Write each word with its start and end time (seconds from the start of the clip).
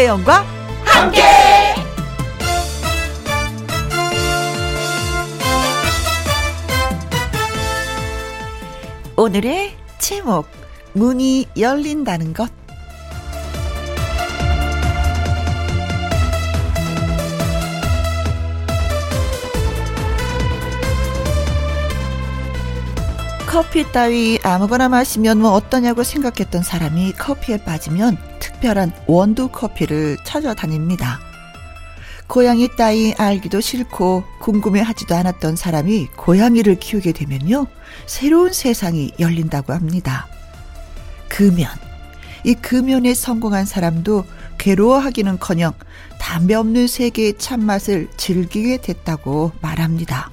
김혜영과 0.00 0.46
함께. 0.82 1.22
오늘의 9.14 9.76
제목 9.98 10.46
문이 10.94 11.48
열린다는 11.58 12.32
것 12.32 12.50
커피 23.46 23.84
따위 23.92 24.38
아무거나 24.42 24.88
마시면 24.88 25.40
뭐 25.40 25.50
어떠냐고 25.50 26.04
생각했던 26.04 26.62
사람이 26.62 27.12
커피에 27.12 27.58
빠지면 27.58 28.29
특별한 28.60 28.92
원두 29.06 29.48
커피를 29.48 30.18
찾아다닙니다. 30.22 31.18
고양이 32.26 32.68
따위 32.76 33.14
알기도 33.16 33.60
싫고 33.60 34.22
궁금해하지도 34.40 35.14
않았던 35.16 35.56
사람이 35.56 36.08
고양이를 36.16 36.78
키우게 36.78 37.12
되면요. 37.12 37.66
새로운 38.06 38.52
세상이 38.52 39.12
열린다고 39.18 39.72
합니다. 39.72 40.28
금연. 41.28 41.68
이 42.44 42.54
금연에 42.54 43.14
성공한 43.14 43.64
사람도 43.64 44.24
괴로워하기는 44.58 45.38
커녕 45.40 45.72
담배 46.18 46.54
없는 46.54 46.86
세계의 46.86 47.38
참맛을 47.38 48.08
즐기게 48.16 48.78
됐다고 48.78 49.52
말합니다. 49.60 50.30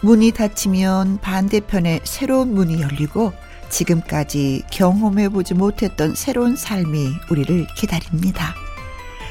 문이 0.00 0.32
닫히면 0.32 1.18
반대편에 1.20 2.00
새로운 2.04 2.54
문이 2.54 2.80
열리고 2.80 3.32
지금까지 3.72 4.62
경험해보지 4.70 5.54
못했던 5.54 6.14
새로운 6.14 6.54
삶이 6.54 7.08
우리를 7.30 7.66
기다립니다. 7.76 8.54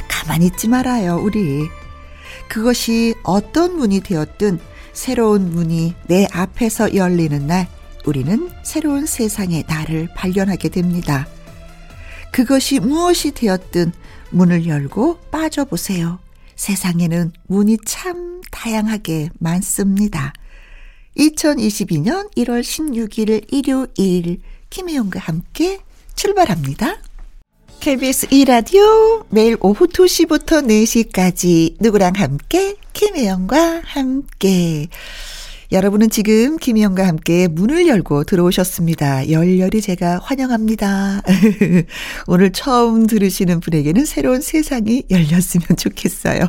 가만히 0.10 0.48
있지 0.48 0.68
말아요, 0.68 1.16
우리. 1.16 1.70
그것이 2.50 3.16
어떤 3.24 3.78
문이 3.78 4.02
되었든 4.02 4.60
새로운 4.94 5.52
문이 5.52 5.96
내 6.08 6.28
앞에서 6.34 6.96
열리는 6.96 7.48
날, 7.48 7.68
우리는 8.06 8.50
새로운 8.64 9.06
세상의 9.06 9.66
나를 9.68 10.10
발견하게 10.16 10.70
됩니다. 10.70 11.28
그것이 12.32 12.80
무엇이 12.80 13.32
되었든 13.32 13.94
문을 14.32 14.66
열고 14.66 15.20
빠져보세요. 15.32 16.20
세상에는 16.56 17.32
문이 17.48 17.78
참 17.86 18.42
다양하게 18.52 19.30
많습니다. 19.40 20.34
2022년 21.18 22.34
1월 22.36 22.62
16일 22.62 23.46
일요일 23.52 24.40
김혜영과 24.70 25.20
함께 25.20 25.80
출발합니다. 26.16 26.98
KBS 27.80 28.28
2라디오 28.28 29.26
매일 29.30 29.58
오후 29.60 29.88
2시부터 29.88 30.66
4시까지 30.66 31.78
누구랑 31.80 32.14
함께 32.16 32.76
김혜영과 32.94 33.82
함께 33.84 34.88
여러분은 35.72 36.10
지금 36.10 36.58
김희영과 36.58 37.08
함께 37.08 37.48
문을 37.48 37.88
열고 37.88 38.26
들어오셨습니다. 38.26 39.32
열렬히 39.32 39.80
제가 39.80 40.20
환영합니다. 40.22 41.22
오늘 42.28 42.52
처음 42.52 43.08
들으시는 43.08 43.62
분에게는 43.62 44.04
새로운 44.04 44.42
세상이 44.42 45.04
열렸으면 45.10 45.78
좋겠어요. 45.78 46.42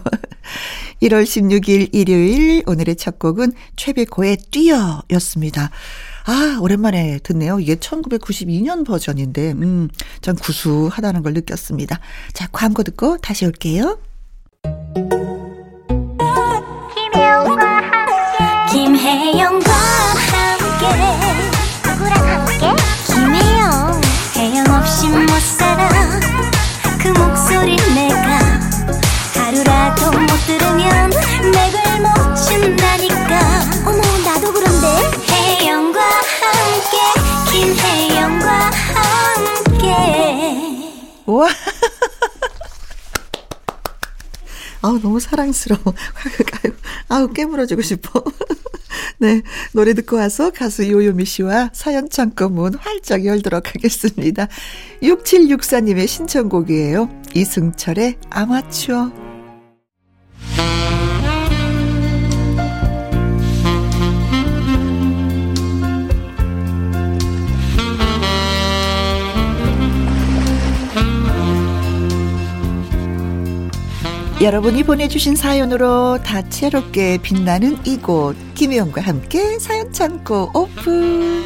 1월 1.03 1.23
16일 1.23 1.91
일요일 1.93 2.65
오늘의 2.67 2.97
첫 2.97 3.21
곡은 3.21 3.53
최백호의 3.77 4.39
뛰어 4.51 5.05
였습니다. 5.13 5.71
아, 6.25 6.59
오랜만에 6.61 7.21
듣네요. 7.23 7.61
이게 7.61 7.77
1992년 7.77 8.85
버전인데, 8.85 9.53
음, 9.53 9.89
전 10.21 10.35
구수하다는 10.35 11.23
걸 11.23 11.35
느꼈습니다. 11.35 12.01
자, 12.33 12.49
광고 12.51 12.83
듣고 12.83 13.19
다시 13.19 13.47
올게요. 13.47 13.99
김혜영과 19.13 19.71
함께. 19.71 20.89
누구랑 21.87 22.17
함께? 22.31 22.65
김혜영. 23.07 24.01
혜영 24.37 24.65
없이 24.75 25.07
못 25.07 25.29
살아. 25.39 25.87
그 26.99 27.09
목소리 27.09 27.77
내가 27.95 28.39
하루라도 29.35 30.13
못 30.13 30.29
들으면 30.47 31.11
맥을 31.11 32.01
못 32.01 32.35
춘다니까. 32.37 33.39
어머 33.85 34.01
나도 34.25 34.51
그런데. 34.51 34.87
혜영과 35.29 36.01
함께. 36.41 36.97
김혜영과 37.51 38.71
함께. 38.95 39.93
와. 41.27 41.49
아우, 44.81 44.99
너무 44.99 45.21
사랑스러워. 45.21 45.83
아우, 47.11 47.29
깨물어주고 47.31 47.83
싶어. 47.83 48.25
네. 49.19 49.43
노래 49.73 49.95
듣고 49.95 50.17
와서 50.17 50.51
가수 50.51 50.91
요요미 50.91 51.25
씨와 51.25 51.71
사연 51.73 52.09
창고 52.09 52.49
문 52.49 52.75
활짝 52.75 53.25
열도록 53.25 53.75
하겠습니다. 53.75 54.49
6764님의 55.03 56.07
신청곡이에요. 56.07 57.09
이승철의 57.35 58.17
아마추어. 58.31 59.13
여러분이 74.43 74.83
보내주신 74.83 75.37
사연으로 75.37 76.19
다채롭게 76.25 77.19
빛나는 77.19 77.79
이곳 77.87 78.35
김혜영과 78.55 79.01
함께 79.01 79.57
사연 79.61 79.93
창고 79.93 80.51
오픈. 80.53 81.45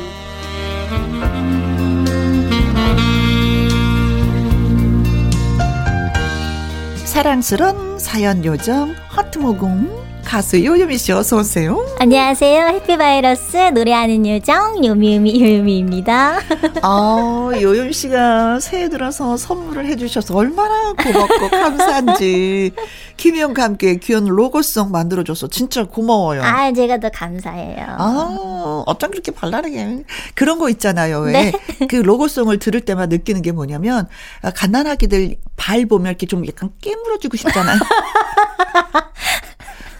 사랑스런 7.04 7.98
사연 7.98 8.42
요정 8.46 8.94
허트 9.14 9.40
모공 9.40 10.05
가수 10.26 10.62
요요미 10.62 10.98
씨 10.98 11.12
어서 11.12 11.36
오세요. 11.38 11.86
안녕하세요. 12.00 12.66
해피바이러스 12.66 13.56
노래하는 13.72 14.26
요정 14.26 14.84
요미요미 14.84 15.40
요요미입니다. 15.40 16.38
아, 16.82 17.50
요요미 17.54 17.92
씨가 17.92 18.58
새해 18.58 18.88
들어서 18.88 19.36
선물을 19.36 19.86
해주셔서 19.86 20.34
얼마나 20.34 20.92
고맙고 20.94 21.48
감사한지. 21.48 22.72
김희영과 23.16 23.62
함께 23.62 23.96
귀여운 23.96 24.24
로고송 24.24 24.90
만들어줘서 24.90 25.46
진짜 25.46 25.84
고마워요. 25.84 26.42
아, 26.42 26.72
제가 26.72 26.98
더 26.98 27.08
감사해요. 27.08 27.86
아, 27.86 28.82
어쩜 28.84 29.12
그렇게 29.12 29.30
발랄하게. 29.30 30.02
그런 30.34 30.58
거 30.58 30.68
있잖아요. 30.70 31.20
왜. 31.20 31.32
네. 31.32 31.52
그 31.88 31.96
로고송을 31.96 32.58
들을 32.58 32.80
때만 32.80 33.10
느끼는 33.10 33.42
게 33.42 33.52
뭐냐면, 33.52 34.08
아, 34.42 34.50
갓난아기들 34.50 35.36
발 35.56 35.86
보면 35.86 36.08
이렇게 36.08 36.26
좀 36.26 36.44
약간 36.46 36.70
깨물어주고 36.82 37.36
싶잖아요. 37.36 37.78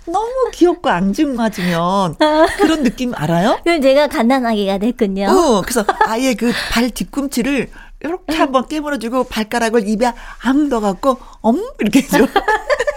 너무 0.06 0.50
귀엽고 0.52 0.88
앙증맞으면 0.88 2.16
그런 2.58 2.82
느낌 2.82 3.12
알아요? 3.14 3.58
그럼 3.64 3.80
제가 3.82 4.06
갓난아기가 4.08 4.78
됐군요. 4.78 5.26
어, 5.28 5.62
그래서 5.62 5.84
아예 6.06 6.34
그 6.34 6.52
발 6.72 6.90
뒤꿈치를 6.90 7.68
이렇게 8.00 8.36
한번 8.36 8.68
깨물어주고 8.68 9.24
발가락을 9.24 9.88
입에 9.88 10.12
앙 10.42 10.68
넣어갖고 10.68 11.18
엄 11.40 11.60
이렇게 11.80 12.00
해줘. 12.00 12.18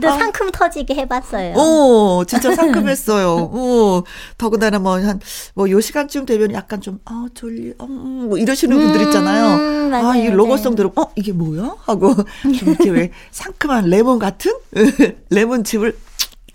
또 0.00 0.08
상큼 0.08 0.50
터지게 0.50 0.94
해봤어요. 0.94 1.54
오, 1.56 2.22
아. 2.22 2.24
진짜 2.24 2.54
상큼했어요. 2.54 3.34
오, 3.52 4.04
더군다나 4.38 4.78
뭐, 4.78 4.98
한, 5.00 5.20
뭐, 5.54 5.70
요 5.70 5.80
시간쯤 5.80 6.26
되면 6.26 6.52
약간 6.52 6.80
좀, 6.80 6.98
아, 7.04 7.26
졸리, 7.34 7.74
음, 7.80 8.26
뭐, 8.28 8.38
이러시는 8.38 8.76
분들 8.76 9.02
있잖아요. 9.02 9.56
음, 9.56 9.90
맞아요, 9.90 10.06
아, 10.08 10.16
이. 10.16 10.30
로고송 10.30 10.74
들으면, 10.74 10.92
어, 10.96 11.10
이게 11.16 11.32
뭐야? 11.32 11.76
하고, 11.80 12.14
좀 12.14 12.52
이렇게 12.52 12.90
왜, 12.90 13.10
상큼한 13.30 13.86
레몬 13.86 14.18
같은? 14.18 14.52
레몬즙을 15.30 15.96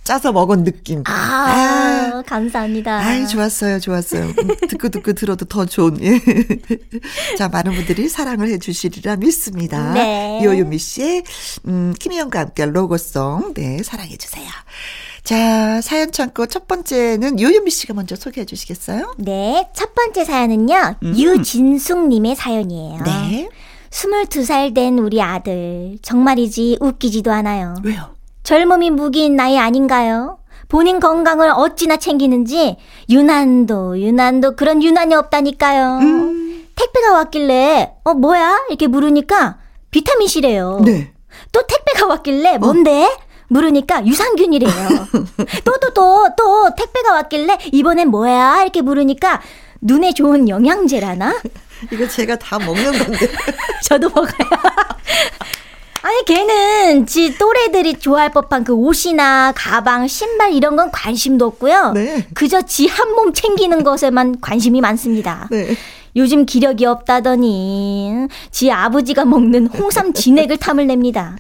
짜서 0.09 0.31
먹은 0.31 0.63
느낌. 0.63 1.03
아, 1.06 2.23
감사합니다. 2.25 2.97
아이, 2.97 3.27
좋았어요, 3.27 3.79
좋았어요. 3.79 4.23
음, 4.23 4.47
듣고 4.67 4.89
듣고 4.89 5.13
들어도 5.13 5.45
더 5.45 5.67
좋은, 5.67 6.01
예. 6.01 6.19
자, 7.38 7.47
많은 7.47 7.75
분들이 7.75 8.09
사랑을 8.09 8.50
해주시리라 8.50 9.17
믿습니다. 9.17 9.94
네. 9.94 10.41
요요미 10.44 10.79
씨의, 10.79 11.23
음, 11.67 11.94
김희영과 12.00 12.39
함께 12.39 12.65
로고송, 12.65 13.53
네, 13.53 13.83
사랑해주세요. 13.83 14.50
자, 15.23 15.79
사연 15.81 16.11
창고 16.11 16.47
첫 16.47 16.67
번째는 16.67 17.39
요요미 17.39 17.69
씨가 17.69 17.94
먼저 17.94 18.15
소개해 18.15 18.45
주시겠어요? 18.45 19.13
네, 19.19 19.69
첫 19.75 19.94
번째 19.94 20.25
사연은요, 20.25 20.95
음. 21.03 21.17
유진숙님의 21.19 22.35
사연이에요. 22.35 23.03
네. 23.03 23.50
22살 23.91 24.73
된 24.73 24.97
우리 24.97 25.21
아들. 25.21 26.00
정말이지 26.01 26.77
웃기지도 26.79 27.31
않아요. 27.31 27.75
왜요? 27.83 28.19
젊음이 28.54 28.90
무기인 28.90 29.36
나이 29.36 29.60
아닌가요? 29.60 30.40
본인 30.69 31.00
건강을 31.00 31.51
어찌나 31.56 31.98
챙기는지 31.98 32.78
유난도 33.07 34.00
유난도 34.00 34.56
그런 34.56 34.81
유난이 34.81 35.13
없다니까요. 35.13 36.00
음. 36.01 36.68
택배가 36.75 37.13
왔길래 37.13 37.92
어 38.06 38.13
뭐야 38.16 38.62
이렇게 38.69 38.88
물으니까 38.88 39.60
비타민 39.92 40.28
C래요. 40.28 40.81
네. 40.84 41.13
또 41.51 41.62
택배가 41.68 42.07
왔길래 42.07 42.57
뭔데? 42.57 43.04
어. 43.04 43.18
물으니까 43.50 44.07
유산균이래요. 44.07 44.72
또 45.63 45.74
또 45.80 45.94
또 45.94 46.30
또 46.36 46.74
택배가 46.75 47.13
왔길래 47.13 47.56
이번엔 47.72 48.10
뭐야? 48.10 48.63
이렇게 48.63 48.81
물으니까 48.81 49.42
눈에 49.81 50.12
좋은 50.13 50.50
영양제라나? 50.50 51.40
이거 51.94 52.07
제가 52.07 52.36
다 52.38 52.57
먹는 52.57 52.98
건데. 52.98 53.28
저도 53.86 54.10
먹어요. 54.10 54.50
아니 56.09 56.25
걔는 56.25 57.06
지 57.06 57.38
또래들이 57.38 58.00
좋아할 58.00 58.31
법한 58.31 58.63
그 58.63 58.73
옷이나 58.73 59.53
가방, 59.56 60.07
신발 60.07 60.53
이런 60.53 60.75
건 60.75 60.89
관심도 60.91 61.45
없고요. 61.45 61.91
네. 61.94 62.25
그저 62.33 62.63
지 62.63 62.88
한 62.88 63.13
몸 63.13 63.31
챙기는 63.31 63.83
것에만 63.83 64.41
관심이 64.41 64.81
많습니다. 64.81 65.47
네. 65.51 65.67
요즘 66.15 66.47
기력이 66.47 66.85
없다더니 66.85 68.27
지 68.50 68.71
아버지가 68.71 69.25
먹는 69.25 69.67
홍삼 69.67 70.13
진액을 70.13 70.57
탐을 70.57 70.88
냅니다. 70.88 71.38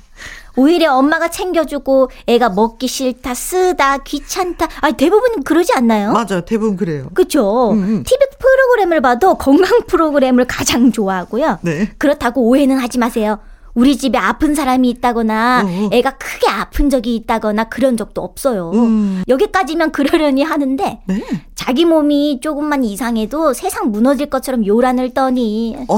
오히려 0.55 0.93
엄마가 0.93 1.29
챙겨주고 1.31 2.11
애가 2.27 2.49
먹기 2.49 2.87
싫다, 2.87 3.33
쓰다, 3.33 3.97
귀찮다. 3.99 4.67
아 4.81 4.91
대부분 4.91 5.41
그러지 5.43 5.73
않나요? 5.73 6.11
맞아요. 6.11 6.41
대부분 6.45 6.77
그래요. 6.77 7.07
그렇죠. 7.15 7.71
음, 7.71 7.77
음. 7.83 8.03
TV 8.03 8.17
프로그램을 8.37 9.01
봐도 9.01 9.33
건강 9.33 9.81
프로그램을 9.87 10.45
가장 10.45 10.91
좋아하고요. 10.91 11.57
네. 11.61 11.89
그렇다고 11.97 12.43
오해는 12.43 12.77
하지 12.77 12.99
마세요. 12.99 13.39
우리 13.73 13.97
집에 13.97 14.17
아픈 14.17 14.55
사람이 14.55 14.89
있다거나 14.89 15.63
어. 15.65 15.89
애가 15.91 16.17
크게 16.17 16.49
아픈 16.49 16.89
적이 16.89 17.15
있다거나 17.15 17.65
그런 17.65 17.97
적도 17.97 18.21
없어요. 18.21 18.71
음. 18.73 19.23
여기까지면 19.27 19.91
그러려니 19.91 20.43
하는데 20.43 21.01
네. 21.05 21.23
자기 21.55 21.85
몸이 21.85 22.39
조금만 22.41 22.83
이상해도 22.83 23.53
세상 23.53 23.91
무너질 23.91 24.27
것처럼 24.29 24.65
요란을 24.65 25.13
떠니. 25.13 25.77
어, 25.87 25.97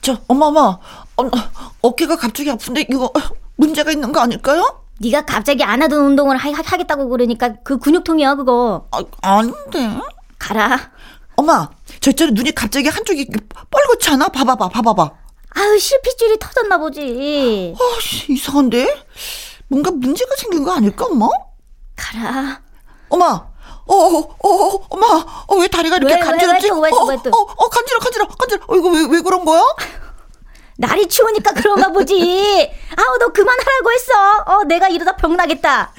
저 0.00 0.18
엄마 0.28 0.46
엄마 0.46 0.60
어, 0.60 1.30
어깨가 1.82 2.16
갑자기 2.16 2.50
아픈데 2.50 2.86
이거 2.90 3.12
문제가 3.56 3.90
있는 3.90 4.12
거 4.12 4.20
아닐까요? 4.20 4.80
네가 5.00 5.22
갑자기 5.22 5.62
안 5.62 5.82
하던 5.82 6.04
운동을 6.06 6.36
하, 6.36 6.50
겠다고 6.76 7.08
그러니까 7.08 7.54
그 7.64 7.78
근육통이야 7.78 8.34
그거. 8.34 8.86
아, 8.90 9.02
아닌데. 9.22 9.98
가라. 10.38 10.78
엄마, 11.36 11.68
저 12.00 12.10
있잖아 12.10 12.32
눈이 12.32 12.52
갑자기 12.52 12.88
한쪽이 12.88 13.26
뻘겋지 13.70 14.12
않아? 14.12 14.28
봐봐봐, 14.28 14.68
봐봐봐. 14.68 15.10
아유 15.58 15.78
실핏줄이 15.78 16.38
터졌나 16.38 16.78
보지. 16.78 17.74
아, 17.76 17.82
이상한데? 18.28 19.04
뭔가 19.66 19.90
문제가 19.90 20.30
생긴 20.36 20.62
거 20.62 20.72
아닐까, 20.72 21.06
엄마? 21.06 21.28
가라. 21.96 22.60
엄마, 23.08 23.26
어, 23.26 23.94
어, 23.94 24.18
어, 24.38 24.48
어 24.48 24.86
엄마, 24.88 25.06
어, 25.48 25.56
왜 25.56 25.66
다리가 25.66 25.96
이렇게 25.96 26.14
왜, 26.14 26.20
간지럽지? 26.20 26.70
왜, 26.70 26.70
왜, 26.70 26.80
왜, 26.80 26.90
왜, 26.90 27.16
왜, 27.24 27.30
어, 27.30 27.36
어, 27.36 27.40
어, 27.40 27.68
간지러, 27.68 27.98
간지러, 27.98 28.26
간지러. 28.28 28.64
어, 28.68 28.76
이거 28.76 28.88
왜, 28.90 29.06
왜 29.10 29.20
그런 29.20 29.44
거야? 29.44 29.62
날이 30.78 31.08
추우니까 31.08 31.54
그런가 31.54 31.88
보지. 31.88 32.70
아우, 32.96 33.18
너 33.18 33.28
그만하라고 33.32 33.92
했어. 33.92 34.12
어, 34.46 34.64
내가 34.64 34.88
이러다 34.88 35.16
병 35.16 35.36
나겠다. 35.36 35.92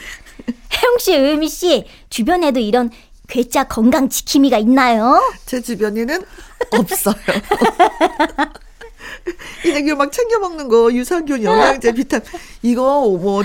혜영 0.72 0.98
씨, 1.00 1.14
의미 1.14 1.50
씨, 1.50 1.86
주변에도 2.10 2.62
이런 2.62 2.92
괴짜 3.28 3.66
건강 3.66 4.08
지킴이가 4.08 4.58
있나요? 4.60 5.22
제 5.46 5.62
주변에는 5.62 6.24
없어요. 6.72 7.16
이제 9.66 9.94
막 9.94 10.12
챙겨 10.12 10.40
먹는 10.40 10.68
거 10.68 10.92
유산균, 10.94 11.44
영양제, 11.44 11.94
비타민 11.94 12.26
이거 12.62 12.84
뭐 13.20 13.44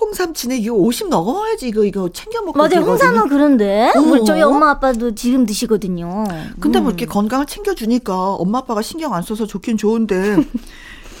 홍삼 0.00 0.32
진액 0.32 0.64
이거 0.64 0.74
50 0.76 1.08
넘어야지 1.08 1.68
이거 1.68 1.84
이거 1.84 2.08
챙겨 2.10 2.40
먹고 2.42 2.58
맞아요. 2.58 2.86
홍삼은 2.86 3.28
그런데 3.28 3.92
어. 3.96 4.24
저희 4.24 4.42
엄마 4.42 4.70
아빠도 4.70 5.14
지금 5.14 5.44
드시거든요. 5.44 6.24
근데 6.60 6.80
뭐 6.80 6.90
이렇게 6.90 7.06
음. 7.06 7.08
건강을 7.08 7.46
챙겨 7.46 7.74
주니까 7.74 8.34
엄마 8.34 8.58
아빠가 8.58 8.82
신경 8.82 9.14
안 9.14 9.22
써서 9.22 9.46
좋긴 9.46 9.76
좋은데 9.76 10.36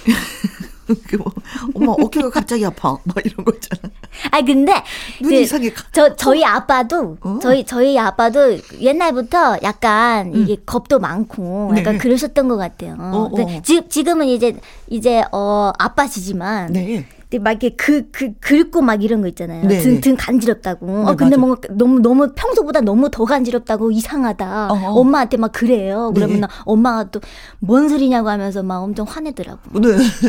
뭐, 1.18 1.32
엄마 1.74 1.92
어깨가 1.92 2.30
갑자기 2.30 2.64
아파 2.64 2.96
막 3.04 3.16
이런 3.24 3.44
거 3.44 3.52
있잖아. 3.54 3.92
아 4.30 4.40
근데 4.40 4.72
눈이 5.20 5.36
그, 5.36 5.42
이상해. 5.42 5.72
저 5.92 6.16
저희 6.16 6.44
아빠도 6.44 7.18
어? 7.20 7.38
저희 7.42 7.64
저희 7.64 7.98
아빠도 7.98 8.58
옛날부터 8.80 9.58
약간 9.62 10.34
음. 10.34 10.42
이게 10.42 10.56
겁도 10.64 10.98
많고 10.98 11.74
약간 11.76 11.94
네. 11.94 11.98
그러셨던 11.98 12.48
것 12.48 12.56
같아요. 12.56 12.96
어, 12.98 13.30
어. 13.32 13.62
지, 13.62 13.86
지금은 13.88 14.26
이제 14.26 14.56
이제 14.88 15.22
어 15.32 15.72
아빠시지만 15.78 16.72
네. 16.72 17.06
막 17.40 17.50
이렇게 17.62 17.76
그, 17.76 18.10
그, 18.10 18.32
긁고 18.40 18.80
막 18.80 19.04
이런 19.04 19.20
거 19.20 19.28
있잖아요. 19.28 19.66
네. 19.66 19.80
등, 19.80 20.00
등 20.00 20.16
간지럽다고. 20.18 20.86
네, 20.86 20.92
어, 20.92 21.14
근데 21.14 21.36
맞아. 21.36 21.38
뭔가 21.38 21.60
너무, 21.72 22.00
너무 22.00 22.32
평소보다 22.34 22.80
너무 22.80 23.10
더 23.10 23.26
간지럽다고 23.26 23.90
이상하다. 23.90 24.68
어어. 24.72 24.92
엄마한테 24.94 25.36
막 25.36 25.52
그래요. 25.52 26.10
그러면 26.14 26.40
네. 26.40 26.46
엄마가 26.64 27.10
또 27.10 27.20
뭔 27.60 27.88
소리냐고 27.88 28.28
하면서 28.30 28.62
막 28.62 28.78
엄청 28.78 29.04
화내더라고. 29.08 29.80
네. 29.80 29.88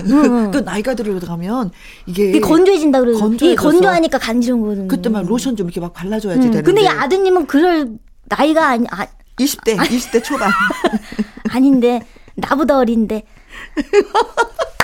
응. 0.10 0.52
또 0.52 0.60
나이가 0.62 0.96
들어가면 0.96 1.72
이게. 2.08 2.40
건조해진다 2.40 3.00
그러고. 3.00 3.20
건조하니까 3.56 4.18
간지러운 4.18 4.62
거거든요. 4.62 4.88
그때 4.88 5.10
막 5.10 5.26
로션 5.26 5.56
좀 5.56 5.68
이렇게 5.68 5.80
막 5.80 5.94
발라줘야지 5.94 6.40
응. 6.48 6.52
되는데. 6.52 6.62
근데 6.64 6.82
이 6.82 6.88
아드님은 6.88 7.46
그럴 7.48 7.92
나이가 8.26 8.68
아니, 8.70 8.86
아. 8.92 9.06
20대, 9.40 9.80
아, 9.80 9.84
20대 9.84 10.22
초반. 10.22 10.52
아닌데, 11.52 12.02
나보다 12.36 12.78
어린데. 12.78 13.24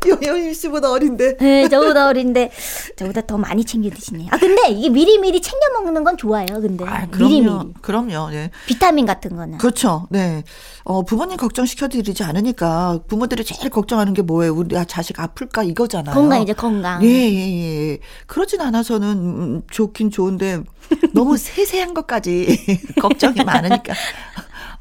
요요임 0.26 0.52
씨보다 0.52 0.90
어린데. 0.90 1.36
네, 1.38 1.68
저보다 1.68 2.06
어린데 2.08 2.50
저보다 2.96 3.22
더 3.22 3.36
많이 3.38 3.64
챙겨 3.64 3.90
드시네요. 3.90 4.28
아 4.30 4.38
근데 4.38 4.68
이게 4.70 4.88
미리 4.88 5.18
미리 5.18 5.40
챙겨 5.40 5.58
먹는 5.74 6.04
건 6.04 6.16
좋아요. 6.16 6.46
근데 6.60 6.84
아, 6.86 7.06
그럼요. 7.08 7.28
미리 7.28 7.40
미리. 7.40 7.72
그럼요. 7.82 8.30
네. 8.30 8.50
비타민 8.66 9.06
같은 9.06 9.36
거는. 9.36 9.58
그렇죠. 9.58 10.06
네. 10.10 10.44
어, 10.84 11.02
부모님 11.02 11.36
걱정 11.36 11.66
시켜 11.66 11.88
드리지 11.88 12.22
않으니까 12.24 13.00
부모들이 13.08 13.44
제일 13.44 13.70
걱정하는 13.70 14.14
게 14.14 14.22
뭐예요? 14.22 14.54
우리 14.54 14.76
아, 14.76 14.84
자식 14.84 15.18
아플까 15.20 15.62
이거잖아요. 15.64 16.14
건강이죠, 16.14 16.54
건강. 16.54 17.02
예, 17.04 17.08
예, 17.08 17.90
예. 17.92 17.98
그러진 18.26 18.60
않아서는 18.60 19.08
음, 19.08 19.62
좋긴 19.70 20.10
좋은데 20.10 20.62
너무 21.12 21.36
세세한 21.38 21.94
것까지 21.94 22.78
걱정이 23.00 23.44
많으니까 23.44 23.94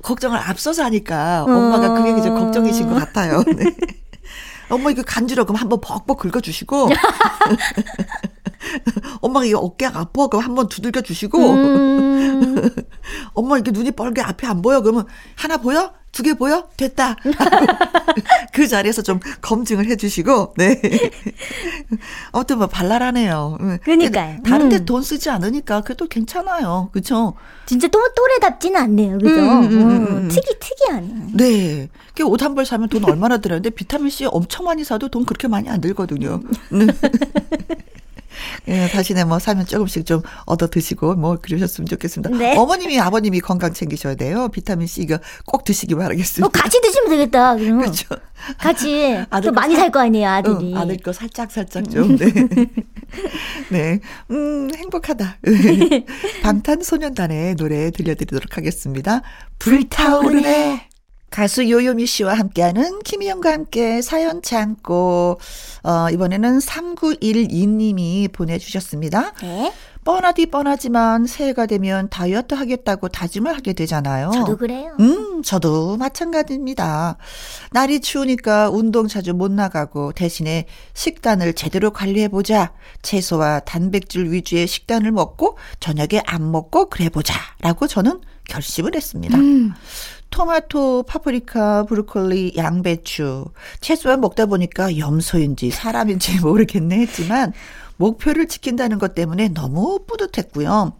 걱정을 0.03 0.37
앞서서 0.37 0.83
하니까 0.85 1.43
엄마가 1.43 1.93
그게 1.95 2.17
이제 2.17 2.29
걱정이신 2.29 2.87
것 2.87 2.95
같아요. 2.95 3.43
네. 3.43 3.75
엄마 4.69 4.91
이거 4.91 5.01
간지러 5.03 5.45
그럼 5.45 5.57
한번 5.61 5.79
벅벅 5.81 6.19
긁어주시고 6.19 6.89
엄마가 9.21 9.45
이 9.45 9.53
어깨가 9.53 9.99
아파? 9.99 10.27
그럼 10.27 10.43
한번 10.45 10.67
두들겨 10.69 11.01
주시고. 11.01 11.39
음. 11.53 12.69
엄마 13.33 13.57
이게 13.57 13.71
눈이 13.71 13.91
뻘게 13.91 14.21
앞에 14.21 14.47
안 14.47 14.61
보여? 14.61 14.81
그러면 14.81 15.05
하나 15.35 15.57
보여? 15.57 15.93
두 16.13 16.23
개 16.23 16.33
보여? 16.33 16.67
됐다. 16.77 17.15
그 18.51 18.67
자리에서 18.67 19.03
좀 19.03 19.19
검증을 19.41 19.85
해 19.85 19.95
주시고. 19.95 20.53
네. 20.57 20.81
아무튼 22.31 22.57
뭐 22.57 22.65
발랄하네요. 22.67 23.57
그러니까요. 23.83 24.41
다른데 24.43 24.77
음. 24.77 24.85
돈 24.85 25.03
쓰지 25.03 25.29
않으니까 25.29 25.81
그래도 25.81 26.07
괜찮아요. 26.07 26.89
그렇죠 26.91 27.35
진짜 27.67 27.87
또 27.89 27.99
또래답지는 28.15 28.81
않네요. 28.81 29.19
그죠? 29.19 29.35
음, 29.41 29.63
음, 29.63 29.71
음, 29.71 29.89
음, 29.91 30.07
음. 30.07 30.27
특이 30.27 30.57
특이하네. 30.59 31.07
네. 31.35 31.89
옷 32.23 32.41
한 32.41 32.55
벌 32.55 32.65
사면 32.65 32.89
돈 32.89 33.03
얼마나 33.05 33.37
들었는데 33.37 33.69
비타민 33.71 34.09
C 34.09 34.25
엄청 34.25 34.65
많이 34.65 34.83
사도 34.83 35.09
돈 35.09 35.23
그렇게 35.23 35.47
많이 35.47 35.69
안 35.69 35.81
들거든요. 35.81 36.39
네. 38.65 38.83
예, 38.83 38.87
다시는 38.89 39.27
뭐 39.27 39.39
사면 39.39 39.65
조금씩 39.65 40.05
좀 40.05 40.21
얻어 40.45 40.67
드시고 40.69 41.15
뭐 41.15 41.37
그러셨으면 41.41 41.87
좋겠습니다. 41.87 42.37
네. 42.37 42.55
어머님이 42.57 42.99
아버님이 42.99 43.39
건강 43.39 43.73
챙기셔야 43.73 44.15
돼요. 44.15 44.49
비타민 44.49 44.87
C 44.87 45.01
이거 45.01 45.17
꼭 45.45 45.63
드시기 45.63 45.95
바라겠습니다. 45.95 46.45
어, 46.45 46.49
같이 46.49 46.81
드시면 46.81 47.09
되겠다. 47.09 47.55
그럼. 47.55 47.79
그렇죠. 47.79 48.05
같이 48.59 49.15
또 49.43 49.51
많이 49.51 49.75
살 49.75 49.91
거 49.91 49.99
아니에요, 50.01 50.29
아들이. 50.29 50.73
응, 50.73 50.77
아들 50.77 50.97
거 50.97 51.11
살짝 51.13 51.51
살짝 51.51 51.87
좀. 51.91 52.17
네. 52.17 52.31
네. 53.71 53.99
음, 54.31 54.69
행복하다. 54.75 55.37
방탄소년단의 56.43 57.55
노래 57.55 57.89
들려드리도록 57.91 58.57
하겠습니다. 58.57 59.21
불타오르네. 59.59 60.86
가수 61.29 61.69
요요미 61.69 62.05
씨와 62.05 62.33
함께하는 62.33 62.99
김희영과 62.99 63.51
함께 63.51 64.01
사연 64.01 64.41
참고, 64.41 65.39
어, 65.83 66.09
이번에는 66.11 66.59
3912님이 66.59 68.31
보내주셨습니다. 68.31 69.33
네. 69.41 69.73
뻔하디 70.07 70.45
뻔하지만 70.45 71.25
새해가 71.25 71.65
되면 71.65 72.07
다이어트 72.07 72.55
하겠다고 72.55 73.09
다짐을 73.09 73.53
하게 73.53 73.73
되잖아요. 73.73 74.31
저도 74.33 74.55
그래요. 74.55 74.95
음, 75.01 75.43
저도 75.43 75.97
마찬가지입니다. 75.97 77.17
날이 77.73 77.99
추우니까 77.99 78.69
운동 78.69 79.09
자주 79.09 79.33
못 79.33 79.51
나가고 79.51 80.13
대신에 80.13 80.65
식단을 80.93 81.55
제대로 81.55 81.91
관리해보자. 81.91 82.71
채소와 83.01 83.59
단백질 83.59 84.31
위주의 84.31 84.65
식단을 84.65 85.11
먹고 85.11 85.57
저녁에 85.81 86.21
안 86.25 86.53
먹고 86.53 86.87
그래보자. 86.87 87.33
라고 87.59 87.85
저는 87.85 88.21
결심을 88.47 88.95
했습니다. 88.95 89.37
음. 89.37 89.73
토마토, 90.29 91.03
파프리카, 91.03 91.83
브로콜리, 91.85 92.53
양배추. 92.55 93.45
채소만 93.81 94.21
먹다 94.21 94.45
보니까 94.45 94.97
염소인지 94.97 95.71
사람인지 95.71 96.39
모르겠네 96.41 96.99
했지만 96.99 97.53
목표를 97.97 98.47
지킨다는 98.47 98.99
것 98.99 99.15
때문에 99.15 99.49
너무 99.49 99.99
뿌듯했고요. 100.05 100.93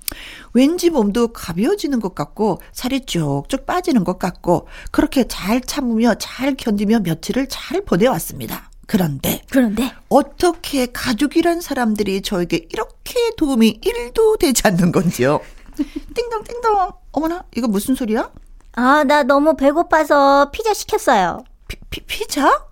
왠지 0.54 0.90
몸도 0.90 1.28
가벼워지는 1.30 2.00
것 2.00 2.16
같고 2.16 2.60
살이 2.72 3.02
쭉쭉 3.02 3.66
빠지는 3.68 4.04
것 4.04 4.18
같고 4.18 4.68
그렇게 4.92 5.28
잘 5.28 5.62
참으며 5.62 6.16
잘 6.16 6.56
견디며 6.56 7.02
며칠을 7.02 7.48
잘 7.50 7.82
보내왔습니다. 7.82 8.72
그런데 8.88 9.44
그런데 9.50 9.92
어떻게 10.10 10.88
가족이란 10.88 11.62
사람들이 11.62 12.22
저에게 12.22 12.68
이렇게 12.72 13.16
도움이 13.38 13.82
1도 13.82 14.40
되지 14.40 14.64
않는 14.66 14.92
건지요. 14.92 15.42
띵동 15.78 16.44
띵동. 16.46 16.92
어머나 17.12 17.44
이거 17.56 17.68
무슨 17.68 17.94
소리야? 17.94 18.32
아, 18.80 19.04
나 19.04 19.24
너무 19.24 19.56
배고파서 19.56 20.52
피자 20.52 20.72
시켰어요. 20.72 21.44
피, 21.68 21.78
피, 21.90 22.02
피자? 22.06 22.64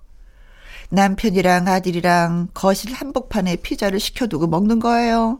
남편이랑 0.90 1.68
아들이랑 1.68 2.50
거실 2.54 2.94
한복판에 2.94 3.56
피자를 3.56 4.00
시켜두고 4.00 4.46
먹는 4.46 4.80
거예요. 4.80 5.40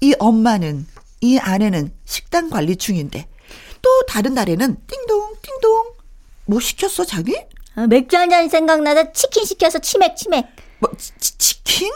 이 0.00 0.14
엄마는, 0.20 0.86
이 1.20 1.38
아내는 1.38 1.92
식당 2.04 2.48
관리 2.48 2.76
중인데, 2.76 3.26
또 3.82 3.90
다른 4.06 4.34
날에는 4.34 4.76
띵동, 4.86 5.34
띵동. 5.42 5.84
뭐 6.46 6.60
시켰어, 6.60 7.04
자기? 7.04 7.36
아, 7.74 7.88
맥주 7.88 8.16
한 8.16 8.30
잔 8.30 8.48
생각나다 8.48 9.10
치킨 9.10 9.44
시켜서 9.44 9.80
치맥, 9.80 10.16
치맥. 10.16 10.46
뭐, 10.78 10.92
치, 10.96 11.36
치킨? 11.38 11.90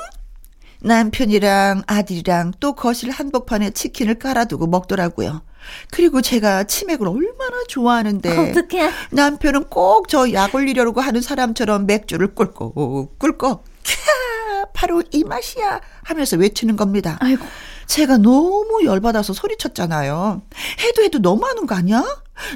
남편이랑 0.80 1.84
아들이랑 1.87 2.54
또 2.58 2.72
거실 2.75 3.10
한복판에 3.10 3.70
치킨을 3.70 4.18
깔아두고 4.18 4.66
먹더라고요. 4.66 5.42
그리고 5.90 6.20
제가 6.22 6.64
치맥을 6.64 7.06
얼마나 7.08 7.56
좋아하는데 7.68 8.37
어떡해. 8.50 8.90
남편은 9.12 9.64
꼭 9.68 10.06
저 10.08 10.32
약 10.32 10.54
올리려고 10.54 11.00
하는 11.00 11.20
사람처럼 11.20 11.87
맥주를 11.87 12.34
꿀꺽 12.34 12.75
꿀꺽 13.18 13.64
캬 13.64 14.72
바로 14.75 15.02
이 15.10 15.25
맛이야 15.25 15.80
하면서 16.04 16.37
외치는 16.37 16.76
겁니다. 16.76 17.16
아이고. 17.20 17.44
제가 17.87 18.18
너무 18.18 18.80
열받아서 18.84 19.32
소리쳤잖아요. 19.32 20.42
해도 20.80 21.02
해도 21.02 21.18
너무하는 21.18 21.66
거 21.66 21.75
아니야? 21.75 22.04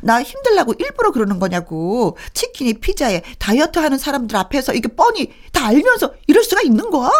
나 0.03 0.23
힘들라고 0.23 0.75
일부러 0.79 1.11
그러는 1.11 1.39
거냐고. 1.39 2.17
치킨이 2.35 2.75
피자에 2.75 3.23
다이어트 3.39 3.79
하는 3.79 3.97
사람들 3.99 4.37
앞에서 4.37 4.75
이게 4.75 4.89
뻔히 4.89 5.33
다 5.53 5.67
알면서 5.67 6.13
이럴 6.27 6.45
수가 6.45 6.61
있는 6.63 6.91
거야? 6.91 7.11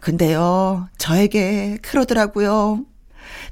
근데요, 0.00 0.88
저에게 0.98 1.78
그러더라고요. 1.82 2.84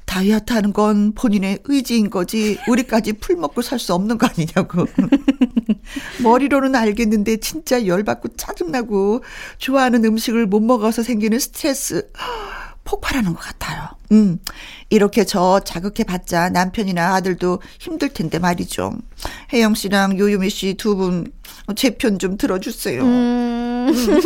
다이어트 0.06 0.52
하는 0.52 0.72
건 0.72 1.12
본인의 1.14 1.60
의지인 1.64 2.10
거지, 2.10 2.58
우리까지 2.68 3.14
풀 3.14 3.36
먹고 3.36 3.62
살 3.62 3.78
수 3.78 3.94
없는 3.94 4.18
거 4.18 4.26
아니냐고. 4.28 4.86
머리로는 6.22 6.74
알겠는데, 6.74 7.38
진짜 7.38 7.86
열받고 7.86 8.36
짜증나고, 8.36 9.22
좋아하는 9.58 10.04
음식을 10.04 10.46
못 10.46 10.60
먹어서 10.60 11.02
생기는 11.02 11.38
스트레스. 11.38 12.08
폭발하는 12.84 13.32
것 13.32 13.40
같아요. 13.40 13.88
음, 14.12 14.38
이렇게 14.90 15.24
저 15.24 15.58
자극해봤자 15.60 16.50
남편이나 16.50 17.14
아들도 17.14 17.60
힘들 17.80 18.10
텐데 18.10 18.38
말이죠. 18.38 18.92
혜영 19.54 19.74
씨랑 19.74 20.18
요유미 20.18 20.50
씨 20.50 20.74
두 20.76 20.94
분 20.96 21.24
제 21.76 21.96
편 21.96 22.18
좀 22.18 22.36
들어주세요. 22.36 23.02
음. 23.02 23.63
음. 23.88 24.20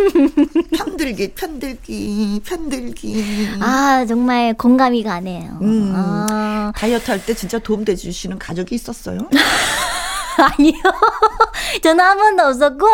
편들기, 0.77 1.33
편들기, 1.35 2.41
편들기. 2.45 3.49
아, 3.61 4.05
정말 4.07 4.55
공감이 4.55 5.03
가네요. 5.03 5.59
음. 5.63 5.93
아. 5.95 6.73
다이어트 6.77 7.11
할 7.11 7.19
때 7.25 7.35
진짜 7.35 7.59
도움 7.59 7.85
돼 7.85 7.95
주시는 7.97 8.39
가족이 8.39 8.75
있었어요? 8.75 9.19
아니요. 10.39 10.75
저는 11.83 12.05
한 12.05 12.17
번도 12.17 12.45
없었고, 12.45 12.87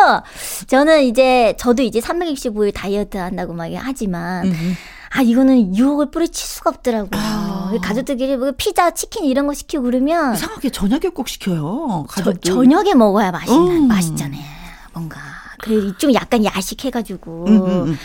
저는 0.67 1.03
이제, 1.03 1.55
저도 1.59 1.83
이제 1.83 1.99
365일 1.99 2.73
다이어트 2.73 3.17
한다고 3.17 3.53
막 3.53 3.69
하지만, 3.75 4.47
음. 4.47 4.75
아 5.11 5.21
이거는 5.21 5.75
유혹을 5.77 6.09
뿌리칠 6.11 6.45
수가 6.45 6.71
없더라고요. 6.71 7.09
아. 7.13 7.71
가족들끼리 7.81 8.35
뭐 8.37 8.51
피자, 8.57 8.91
치킨 8.91 9.25
이런 9.25 9.47
거 9.47 9.53
시키고 9.53 9.83
그러면 9.83 10.33
이상하게 10.35 10.71
저녁에 10.71 11.09
꼭 11.13 11.29
시켜요. 11.29 12.05
가족들. 12.09 12.41
저, 12.43 12.53
저녁에 12.55 12.93
먹어야 12.95 13.31
맛있는 13.31 13.83
음. 13.83 13.87
맛있잖아요. 13.87 14.41
뭔가 14.93 15.19
그래 15.65 15.91
좀 15.97 16.13
약간 16.13 16.45
야식해가지고. 16.45 17.45
음, 17.47 17.57
음, 17.57 17.87
음. 17.89 17.97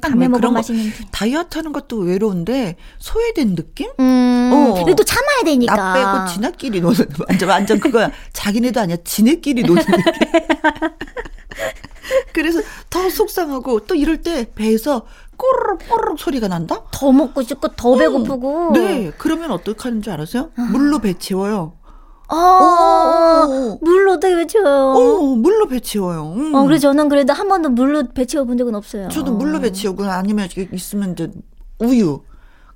밤에 0.00 0.26
먹으면 0.26 0.52
맛있는 0.54 0.90
다이어트 1.12 1.58
하는 1.58 1.72
것도 1.72 1.98
외로운데 1.98 2.74
소외된 2.98 3.54
느낌? 3.54 3.88
음, 4.00 4.50
어. 4.52 4.82
그래도 4.82 5.04
참아야 5.04 5.44
되니까. 5.44 5.76
나 5.76 5.94
빼고 5.94 6.32
지네끼리 6.34 6.80
노는 6.80 7.06
완전 7.28 7.48
완전 7.48 7.78
그거야. 7.80 8.10
자기네도 8.32 8.80
아니야. 8.80 8.96
지네끼리 9.04 9.62
노는 9.62 9.84
느낌. 9.84 10.02
그래서 12.32 12.60
더 12.90 13.08
속상하고 13.08 13.86
또 13.86 13.94
이럴 13.94 14.22
때 14.22 14.50
배에서 14.54 15.06
꼬르륵 15.36 15.88
꼬르륵 15.88 16.18
소리가 16.18 16.48
난다? 16.48 16.82
더 16.90 17.12
먹고 17.12 17.42
싶고 17.42 17.68
더 17.68 17.92
어, 17.92 17.96
배고프고. 17.96 18.72
네. 18.74 19.12
그러면 19.18 19.52
어떻게 19.52 19.80
하는 19.84 20.02
줄 20.02 20.12
알아세요? 20.12 20.50
아. 20.56 20.62
물로 20.70 20.98
배 20.98 21.14
채워요. 21.14 21.75
아, 22.28 23.46
오, 23.48 23.78
물로 23.82 24.12
어떻게 24.14 24.34
배 24.34 24.46
채워요? 24.46 24.92
어, 24.92 25.20
물로 25.36 25.66
배 25.68 25.80
채워요. 25.80 26.32
음. 26.36 26.54
어, 26.54 26.64
그래 26.64 26.78
저는 26.78 27.08
그래도 27.08 27.32
한 27.32 27.48
번도 27.48 27.70
물로 27.70 28.04
배 28.14 28.24
채워 28.24 28.44
본 28.44 28.58
적은 28.58 28.74
없어요. 28.74 29.08
저도 29.08 29.32
물로 29.32 29.60
배 29.60 29.70
채우고 29.72 30.04
아니면 30.04 30.48
있으면 30.72 31.12
이제 31.12 31.30
우유. 31.78 32.20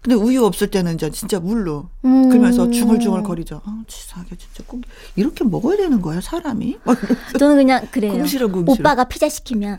근데 0.02 0.14
우유 0.16 0.44
없을 0.46 0.70
때는 0.70 0.94
이제 0.94 1.10
진짜 1.10 1.38
물로 1.40 1.88
음. 2.06 2.30
그러면서 2.30 2.70
중얼중얼 2.70 3.22
거리죠. 3.22 3.60
아, 3.66 3.82
치사하게 3.86 4.36
진짜 4.36 4.62
꼭 4.66 4.80
이렇게 5.14 5.44
먹어야 5.44 5.76
되는 5.76 6.00
거야 6.00 6.20
사람이? 6.22 6.78
저는 7.38 7.56
그냥 7.56 7.86
그래요. 7.90 8.12
궁시렁 8.12 8.50
궁시렁. 8.52 8.76
오빠가 8.80 9.04
피자 9.04 9.28
시키면 9.28 9.78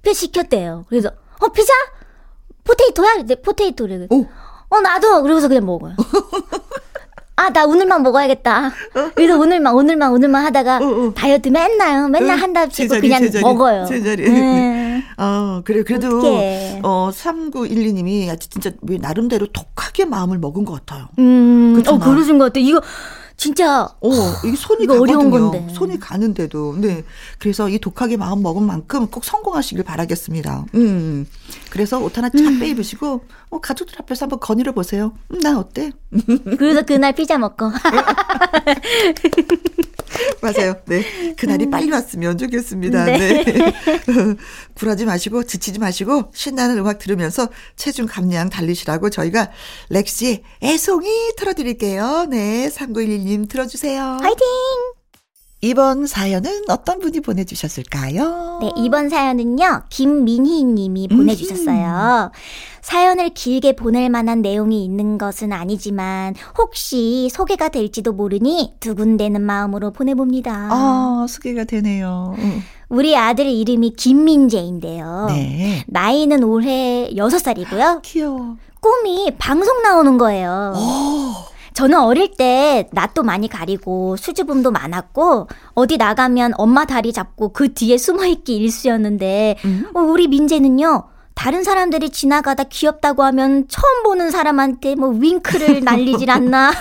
피자 0.00 0.14
시켰대요. 0.14 0.86
그래서 0.88 1.10
어 1.40 1.48
피자? 1.48 1.72
포테이토야? 2.64 3.14
이제 3.24 3.34
포테이토를. 3.34 4.06
오. 4.10 4.26
어, 4.70 4.80
나도! 4.80 5.22
그러고서 5.22 5.48
그냥 5.48 5.66
먹어요. 5.66 5.94
아, 7.42 7.50
나 7.50 7.64
오늘만 7.64 8.04
먹어야겠다. 8.04 8.70
그래서 9.16 9.36
오늘만, 9.36 9.74
오늘만, 9.74 10.12
오늘만 10.12 10.44
하다가 10.44 10.76
어, 10.76 10.86
어. 11.08 11.12
다이어트 11.14 11.48
맨날, 11.48 12.08
맨날 12.08 12.38
한다 12.38 12.68
싶고 12.68 13.00
그냥 13.00 13.20
제자리, 13.20 13.42
먹어요. 13.42 13.84
제자리. 13.86 14.30
네. 14.30 15.02
어, 15.16 15.60
그래, 15.64 15.82
그래도, 15.82 16.18
어떡해. 16.18 16.80
어, 16.84 17.10
3912님이 17.12 18.38
진짜 18.38 18.70
나름대로 18.80 19.46
독하게 19.48 20.04
마음을 20.04 20.38
먹은 20.38 20.64
것 20.64 20.86
같아요. 20.86 21.08
음, 21.18 21.74
그쵸, 21.74 21.94
어, 21.94 21.98
그러신 21.98 22.38
것 22.38 22.44
같아요. 22.44 22.64
이거, 22.64 22.80
진짜 23.36 23.82
어 23.82 24.08
이게 24.44 24.56
손이 24.56 24.84
이거 24.84 24.94
가거든요. 24.94 25.18
어려운 25.18 25.30
건데. 25.30 25.66
손이 25.74 25.98
가는데도 25.98 26.76
네 26.78 27.02
그래서 27.40 27.68
이 27.68 27.80
독하게 27.80 28.16
마음 28.16 28.40
먹은 28.40 28.62
만큼 28.62 29.08
꼭 29.08 29.24
성공하시길 29.24 29.82
바라겠습니다. 29.82 30.66
음 30.76 31.26
그래서 31.72 31.98
옷 31.98 32.18
하나 32.18 32.28
쫙 32.28 32.38
음. 32.38 32.60
빼입으시고 32.60 33.24
어, 33.48 33.58
가족들 33.58 33.96
앞에서 33.98 34.26
한번 34.26 34.40
건의를 34.40 34.74
보세요. 34.74 35.16
음, 35.30 35.38
나 35.38 35.58
어때? 35.58 35.90
그래서 36.58 36.82
그날 36.82 37.14
피자 37.14 37.38
먹고. 37.38 37.70
맞아요. 40.42 40.74
네. 40.84 41.34
그날이 41.38 41.64
음. 41.64 41.70
빨리 41.70 41.90
왔으면 41.90 42.36
좋겠습니다. 42.36 43.06
네. 43.06 43.42
네. 43.42 43.72
굴하지 44.76 45.06
마시고, 45.06 45.44
지치지 45.44 45.78
마시고, 45.78 46.30
신나는 46.34 46.76
음악 46.76 46.98
들으면서 46.98 47.48
체중 47.76 48.04
감량 48.04 48.50
달리시라고 48.50 49.08
저희가 49.08 49.50
렉시의 49.88 50.42
애송이 50.62 51.08
틀어드릴게요. 51.38 52.26
네. 52.28 52.68
3911님 52.68 53.48
들어주세요. 53.48 54.18
화이팅! 54.20 55.01
이번 55.64 56.08
사연은 56.08 56.64
어떤 56.68 56.98
분이 56.98 57.20
보내주셨을까요? 57.20 58.58
네, 58.62 58.72
이번 58.76 59.08
사연은요, 59.08 59.82
김민희 59.90 60.64
님이 60.64 61.06
보내주셨어요. 61.06 62.32
음. 62.32 62.36
사연을 62.80 63.30
길게 63.30 63.76
보낼 63.76 64.10
만한 64.10 64.42
내용이 64.42 64.84
있는 64.84 65.18
것은 65.18 65.52
아니지만, 65.52 66.34
혹시 66.58 67.28
소개가 67.30 67.68
될지도 67.68 68.12
모르니 68.12 68.74
두근대는 68.80 69.40
마음으로 69.40 69.92
보내봅니다. 69.92 70.68
아, 70.72 71.26
소개가 71.28 71.62
되네요. 71.62 72.34
우리 72.88 73.16
아들 73.16 73.46
이름이 73.46 73.90
김민재인데요. 73.90 75.26
네. 75.28 75.84
나이는 75.86 76.42
올해 76.42 77.08
6살이고요. 77.14 78.02
귀여워. 78.02 78.56
꿈이 78.80 79.30
방송 79.38 79.80
나오는 79.82 80.18
거예요. 80.18 80.74
오. 80.76 81.51
저는 81.74 82.00
어릴 82.00 82.30
때 82.36 82.88
낯도 82.92 83.22
많이 83.22 83.48
가리고 83.48 84.16
수줍음도 84.16 84.70
많았고 84.70 85.48
어디 85.74 85.96
나가면 85.96 86.54
엄마 86.56 86.84
다리 86.84 87.12
잡고 87.12 87.52
그 87.52 87.72
뒤에 87.72 87.98
숨어있기 87.98 88.56
일쑤였는데 88.56 89.56
음? 89.64 89.86
어, 89.94 90.00
우리 90.00 90.28
민재는요 90.28 91.04
다른 91.34 91.64
사람들이 91.64 92.10
지나가다 92.10 92.64
귀엽다고 92.64 93.22
하면 93.24 93.66
처음 93.68 94.02
보는 94.04 94.30
사람한테 94.30 94.94
뭐 94.96 95.08
윙크를 95.10 95.82
날리질 95.84 96.30
않나 96.30 96.72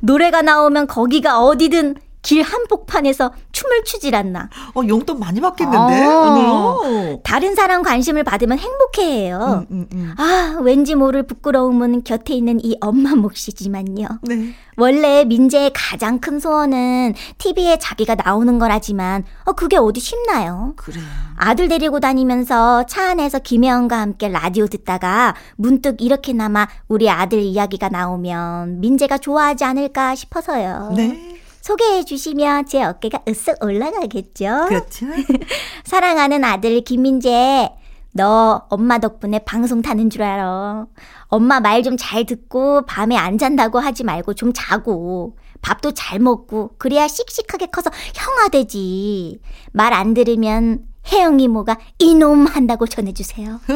노래가 0.00 0.42
나오면 0.42 0.86
거기가 0.86 1.40
어디든 1.40 1.94
길 2.24 2.42
한복판에서 2.42 3.32
춤 3.52 3.64
춤을 3.64 3.84
추질 3.84 4.14
않나. 4.14 4.48
어, 4.74 4.82
용돈 4.86 5.18
많이 5.18 5.40
받겠는데? 5.40 6.04
어. 6.06 7.20
다른 7.24 7.54
사람 7.54 7.82
관심을 7.82 8.22
받으면 8.24 8.58
행복해해요. 8.58 9.66
음, 9.70 9.76
음, 9.76 9.88
음. 9.92 10.14
아, 10.18 10.58
왠지 10.60 10.94
모를 10.94 11.24
부끄러움은 11.24 12.04
곁에 12.04 12.34
있는 12.34 12.60
이 12.62 12.76
엄마 12.80 13.14
몫이지만요. 13.14 14.06
네. 14.22 14.54
원래 14.76 15.24
민재의 15.24 15.70
가장 15.72 16.18
큰 16.18 16.40
소원은 16.40 17.14
TV에 17.38 17.78
자기가 17.78 18.16
나오는 18.16 18.58
거라지만, 18.58 19.24
어, 19.44 19.52
그게 19.52 19.76
어디 19.76 20.00
쉽나요? 20.00 20.74
그래. 20.76 21.00
아들 21.36 21.68
데리고 21.68 22.00
다니면서 22.00 22.84
차 22.86 23.10
안에서 23.10 23.38
김혜원과 23.38 23.98
함께 23.98 24.28
라디오 24.28 24.66
듣다가 24.66 25.34
문득 25.56 26.00
이렇게나마 26.00 26.66
우리 26.88 27.08
아들 27.08 27.38
이야기가 27.40 27.88
나오면 27.88 28.80
민재가 28.80 29.18
좋아하지 29.18 29.64
않을까 29.64 30.14
싶어서요. 30.14 30.92
네. 30.96 31.33
소개해 31.68 32.04
주시면 32.04 32.66
제 32.66 32.84
어깨가 32.84 33.20
으쓱 33.26 33.64
올라가겠죠? 33.64 34.66
그렇죠. 34.68 35.06
사랑하는 35.84 36.44
아들 36.44 36.82
김민재. 36.82 37.70
너 38.12 38.66
엄마 38.68 38.98
덕분에 38.98 39.38
방송 39.40 39.80
타는 39.80 40.10
줄 40.10 40.22
알아. 40.24 40.84
엄마 41.28 41.60
말 41.60 41.82
좀 41.82 41.96
잘 41.96 42.26
듣고 42.26 42.82
밤에 42.84 43.16
안 43.16 43.38
잔다고 43.38 43.78
하지 43.78 44.04
말고 44.04 44.34
좀 44.34 44.52
자고 44.54 45.38
밥도 45.62 45.92
잘 45.92 46.18
먹고 46.18 46.72
그래야 46.76 47.08
씩씩하게 47.08 47.68
커서 47.72 47.90
형아 48.14 48.48
되지. 48.48 49.40
말 49.72 49.94
안 49.94 50.12
들으면 50.12 50.80
혜영 51.10 51.40
이모가 51.40 51.78
이놈 51.98 52.44
한다고 52.44 52.86
전해주세요. 52.86 53.58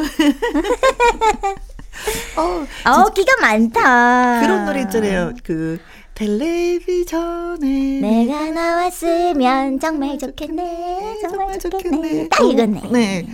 어, 2.37 2.67
어 2.91 3.09
기가 3.11 3.33
많다. 3.41 4.41
그런 4.41 4.67
노래 4.67 4.83
있잖아요. 4.83 5.33
그 5.43 5.81
텔레비전에 6.19 8.01
내가 8.01 8.51
나왔으면 8.51 9.79
정말 9.79 10.19
좋겠네. 10.19 11.19
정말, 11.23 11.31
정말 11.31 11.59
좋겠네. 11.61 11.97
좋겠네. 11.97 12.29
딱 12.29 12.43
이거네. 12.45 12.83
네. 12.91 13.27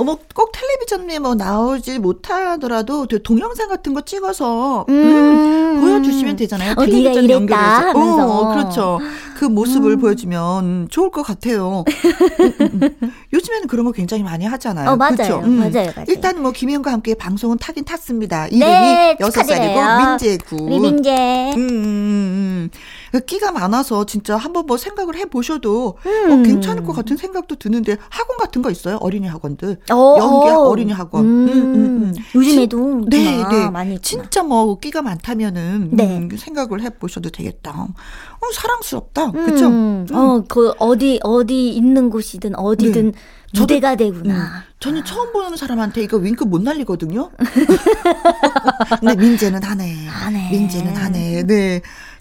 어머 0.00 0.16
꼭 0.34 0.50
텔레비전에 0.52 1.18
뭐 1.18 1.34
나오지 1.34 1.98
못하더라도 1.98 3.06
동영상 3.06 3.68
같은 3.68 3.92
거 3.92 4.00
찍어서 4.00 4.86
음, 4.88 4.94
음, 4.94 5.80
보여주시면 5.82 6.36
되잖아요. 6.36 6.72
어, 6.78 6.86
텔레비전 6.86 7.28
연결해서. 7.28 7.92
어, 7.94 8.54
그렇죠. 8.54 8.98
그 9.36 9.44
모습을 9.44 9.92
음. 9.92 10.00
보여주면 10.00 10.88
좋을 10.88 11.10
것 11.10 11.22
같아요. 11.22 11.84
음, 11.86 12.80
음, 12.82 13.12
요즘에는 13.34 13.68
그런 13.68 13.84
거 13.84 13.92
굉장히 13.92 14.22
많이 14.22 14.46
하잖아요. 14.46 14.88
어, 14.88 14.96
맞아요. 14.96 15.16
그렇죠? 15.16 15.40
맞아요. 15.42 15.70
맞아요. 15.70 16.04
일단 16.08 16.40
뭐 16.40 16.52
김혜영과 16.52 16.90
함께 16.92 17.14
방송은 17.14 17.58
타긴 17.58 17.84
탔습니다. 17.84 18.46
이름이 18.46 18.64
네, 18.64 19.16
6살이고 19.20 20.08
민재구. 20.08 20.56
우리 20.62 20.80
민재. 20.80 21.52
음, 21.58 22.70
끼가 23.18 23.50
많아서 23.50 24.06
진짜 24.06 24.36
한번 24.36 24.66
뭐 24.66 24.76
생각을 24.76 25.16
해 25.16 25.24
보셔도 25.24 25.98
어, 26.04 26.32
음. 26.32 26.42
괜찮을 26.42 26.84
것 26.84 26.92
같은 26.92 27.16
생각도 27.16 27.56
드는데 27.56 27.96
학원 28.08 28.38
같은 28.38 28.62
거 28.62 28.70
있어요? 28.70 28.96
어린이 29.00 29.26
학원들. 29.26 29.78
어, 29.90 30.16
연기 30.18 30.48
어. 30.48 30.68
어린이 30.68 30.92
학원. 30.92 31.24
음. 31.24 31.48
음, 31.48 31.48
음, 31.48 31.74
음. 31.74 32.14
요즘에도 32.34 33.04
네, 33.08 33.44
네. 33.48 33.70
많이 33.70 33.94
있구나. 33.94 34.02
진짜 34.02 34.42
뭐 34.42 34.78
끼가 34.78 35.02
많다면은 35.02 35.90
네. 35.92 36.28
생각을 36.36 36.82
해 36.82 36.90
보셔도 36.90 37.30
되겠다. 37.30 37.72
어, 37.72 38.52
사랑스럽다. 38.54 39.32
그렇죠? 39.32 39.66
어, 40.12 40.44
그 40.48 40.72
어디 40.78 41.18
어디 41.22 41.70
있는 41.70 42.10
곳이든 42.10 42.56
어디든 42.56 43.12
네. 43.12 43.18
무대가 43.52 43.96
되구나. 43.96 44.34
음, 44.34 44.46
저는 44.78 45.04
처음 45.04 45.32
보는 45.32 45.56
사람한테 45.56 46.02
이거 46.02 46.16
윙크 46.18 46.44
못 46.44 46.62
날리거든요. 46.62 47.30
근데 49.00 49.16
민재는 49.16 49.62
하네. 49.62 50.06
하네. 50.06 50.50
민재는 50.52 50.96
하네. 50.96 51.42
네. 51.42 51.80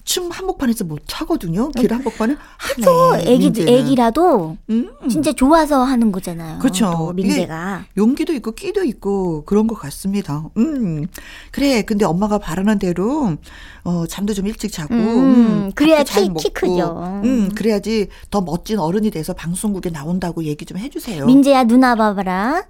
춤 0.09 0.31
한복판에서 0.31 0.85
못 0.85 1.01
차거든요. 1.05 1.69
길 1.69 1.93
한복판은 1.93 2.35
하도 2.57 3.15
애기 3.17 3.53
애기라도 3.61 4.57
음. 4.71 4.89
진짜 5.07 5.31
좋아서 5.31 5.83
하는 5.83 6.11
거잖아요. 6.11 6.57
그렇죠. 6.57 7.13
민재가 7.15 7.85
용기도 7.95 8.33
있고 8.33 8.53
끼도 8.53 8.83
있고 8.85 9.43
그런 9.45 9.67
것 9.67 9.75
같습니다. 9.75 10.45
음 10.57 11.05
그래. 11.51 11.83
근데 11.83 12.05
엄마가 12.05 12.39
바라는 12.39 12.79
대로 12.79 13.37
어 13.83 14.07
잠도 14.07 14.33
좀 14.33 14.47
일찍 14.47 14.71
자고 14.71 14.95
음, 14.95 14.97
음 14.97 15.71
그래야 15.75 16.01
키, 16.01 16.27
키 16.39 16.49
크죠. 16.49 17.21
음 17.23 17.49
그래야지 17.53 18.07
더 18.31 18.41
멋진 18.41 18.79
어른이 18.79 19.11
돼서 19.11 19.33
방송국에 19.33 19.91
나온다고 19.91 20.43
얘기 20.43 20.65
좀 20.65 20.79
해주세요. 20.79 21.27
민재야 21.27 21.65
누나 21.65 21.93
봐봐라. 21.93 22.63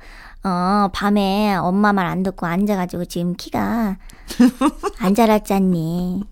어, 0.43 0.89
밤에 0.93 1.55
엄마 1.55 1.91
말 1.93 2.07
안 2.07 2.23
듣고 2.23 2.45
앉아가지고 2.45 3.05
지금 3.05 3.35
키가 3.35 3.97
안 4.99 5.15
자랐잖니. 5.15 6.23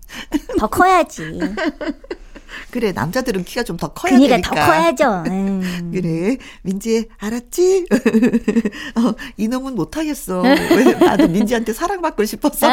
더 0.58 0.66
커야지. 0.66 1.38
그래 2.70 2.92
남자들은 2.92 3.44
키가 3.44 3.62
좀 3.62 3.76
더 3.76 3.88
커야 3.88 4.12
그러니까 4.12 4.36
되니까. 4.36 4.54
더 4.54 4.66
커야죠. 4.66 5.22
음. 5.30 5.90
그래 5.92 6.36
민지 6.62 7.08
알았지? 7.18 7.86
어, 8.96 9.14
이놈은 9.36 9.74
못하겠어. 9.74 10.42
나도 10.42 11.28
민지한테 11.28 11.72
사랑받고 11.74 12.24
싶어서. 12.24 12.68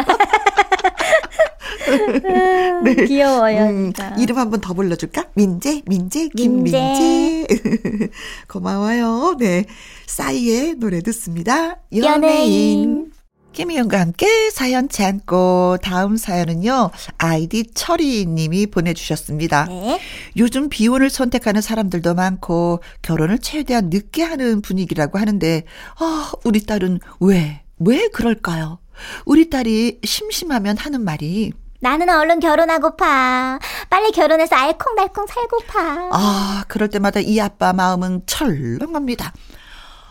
네. 2.83 2.95
귀여워요. 3.05 3.63
음, 3.69 3.93
이름 4.17 4.37
한번 4.37 4.61
더 4.61 4.73
불러줄까? 4.73 5.25
민재, 5.35 5.81
민재, 5.85 6.29
김민재. 6.29 7.45
고마워요. 8.47 9.35
네. 9.39 9.65
싸이의 10.07 10.75
노래 10.75 11.01
듣습니다. 11.01 11.77
연예인. 11.93 12.23
연예인. 12.23 13.11
김희영과 13.55 14.01
함께 14.01 14.49
사연 14.51 14.89
참고 14.89 15.77
다음 15.81 16.17
사연은요. 16.17 16.91
아이디 17.17 17.63
철이님이 17.73 18.67
보내주셨습니다. 18.67 19.65
네. 19.65 19.99
요즘 20.35 20.67
비혼을 20.67 21.09
선택하는 21.09 21.61
사람들도 21.61 22.15
많고 22.15 22.81
결혼을 23.01 23.39
최대한 23.39 23.89
늦게 23.89 24.23
하는 24.23 24.61
분위기라고 24.61 25.19
하는데 25.19 25.63
아, 25.97 26.33
우리 26.43 26.65
딸은 26.65 26.99
왜, 27.21 27.61
왜 27.79 28.09
그럴까요? 28.09 28.79
우리 29.25 29.49
딸이 29.49 29.99
심심하면 30.03 30.77
하는 30.77 31.01
말이 31.01 31.53
나는 31.85 32.09
얼른 32.09 32.39
결혼하고파. 32.39 33.59
빨리 33.91 34.11
결혼해서 34.11 34.55
알콩달콩 34.55 35.27
살고파. 35.27 36.09
아, 36.13 36.63
그럴 36.67 36.89
때마다 36.89 37.19
이 37.19 37.39
아빠 37.39 37.73
마음은 37.73 38.23
철렁합니다. 38.25 39.31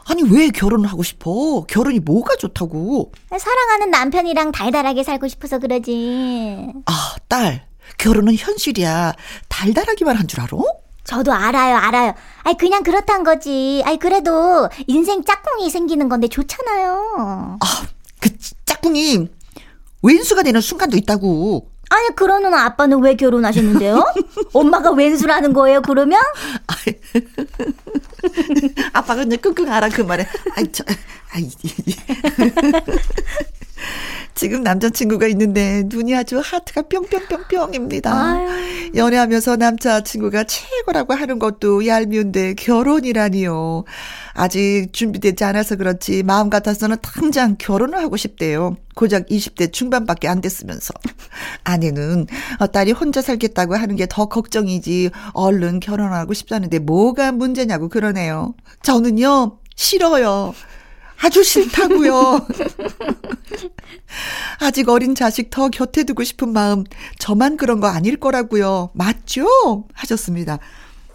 아니 0.08 0.22
왜 0.22 0.50
결혼을 0.50 0.88
하고 0.88 1.02
싶어? 1.02 1.64
결혼이 1.66 1.98
뭐가 1.98 2.36
좋다고? 2.36 3.10
사랑하는 3.36 3.90
남편이랑 3.90 4.52
달달하게 4.52 5.02
살고 5.02 5.26
싶어서 5.26 5.58
그러지. 5.58 6.68
아, 6.86 7.16
딸. 7.26 7.66
결혼은 7.98 8.36
현실이야. 8.36 9.12
달달하기만 9.48 10.14
한 10.16 10.28
줄 10.28 10.42
알아? 10.42 10.50
저도 11.02 11.32
알아요, 11.32 11.76
알아요. 11.76 12.14
아이, 12.44 12.54
그냥 12.56 12.84
그렇단 12.84 13.24
거지. 13.24 13.82
아이, 13.84 13.96
그래도 13.98 14.68
인생 14.86 15.24
짝꿍이 15.24 15.68
생기는 15.70 16.08
건데 16.08 16.28
좋잖아요. 16.28 17.58
아, 17.60 17.66
그 18.20 18.30
짝꿍이 18.64 19.28
왼수가 20.04 20.42
되는 20.42 20.60
순간도 20.60 20.98
있다고. 20.98 21.70
아니 21.88 22.14
그러는 22.14 22.52
아빠는 22.52 23.02
왜 23.02 23.14
결혼하셨는데요? 23.14 24.04
엄마가 24.52 24.92
왼수라는 24.92 25.52
거예요 25.52 25.80
그러면? 25.82 26.20
아빠가 28.92 29.22
그냥 29.22 29.38
끙끙 29.40 29.70
알아 29.70 29.88
그 29.88 30.02
말에. 30.02 30.26
아이 30.56 30.70
저, 30.70 30.84
아이. 31.30 31.50
지금 34.34 34.62
남자친구가 34.62 35.26
있는데 35.28 35.84
눈이 35.86 36.14
아주 36.16 36.40
하트가 36.42 36.82
뿅뿅뿅뿅입니다. 36.82 38.12
아유. 38.12 38.90
연애하면서 38.96 39.56
남자친구가 39.56 40.44
최고라고 40.44 41.14
하는 41.14 41.38
것도 41.38 41.86
얄미운데 41.86 42.54
결혼이라니요. 42.54 43.84
아직 44.32 44.88
준비되지 44.92 45.44
않아서 45.44 45.76
그렇지 45.76 46.24
마음 46.24 46.50
같아서는 46.50 46.96
당장 47.00 47.56
결혼을 47.58 47.98
하고 48.00 48.16
싶대요. 48.16 48.76
고작 48.96 49.26
20대 49.26 49.72
중반밖에 49.72 50.26
안 50.28 50.40
됐으면서. 50.40 50.92
아내는 51.62 52.26
어, 52.58 52.66
딸이 52.66 52.92
혼자 52.92 53.22
살겠다고 53.22 53.76
하는 53.76 53.96
게 53.96 54.06
더 54.14 54.26
걱정이지 54.26 55.10
얼른 55.32 55.80
결혼하고 55.80 56.34
싶다는데 56.34 56.78
뭐가 56.78 57.32
문제냐고 57.32 57.88
그러네요. 57.88 58.54
저는요 58.82 59.58
싫어요. 59.74 60.54
아주 61.24 61.42
싫다고요. 61.42 62.46
아직 64.60 64.88
어린 64.90 65.14
자식 65.14 65.48
더 65.48 65.68
곁에 65.68 66.04
두고 66.04 66.22
싶은 66.22 66.52
마음 66.52 66.84
저만 67.18 67.56
그런 67.56 67.80
거 67.80 67.86
아닐 67.86 68.18
거라고요. 68.18 68.90
맞죠? 68.92 69.46
하셨습니다. 69.94 70.58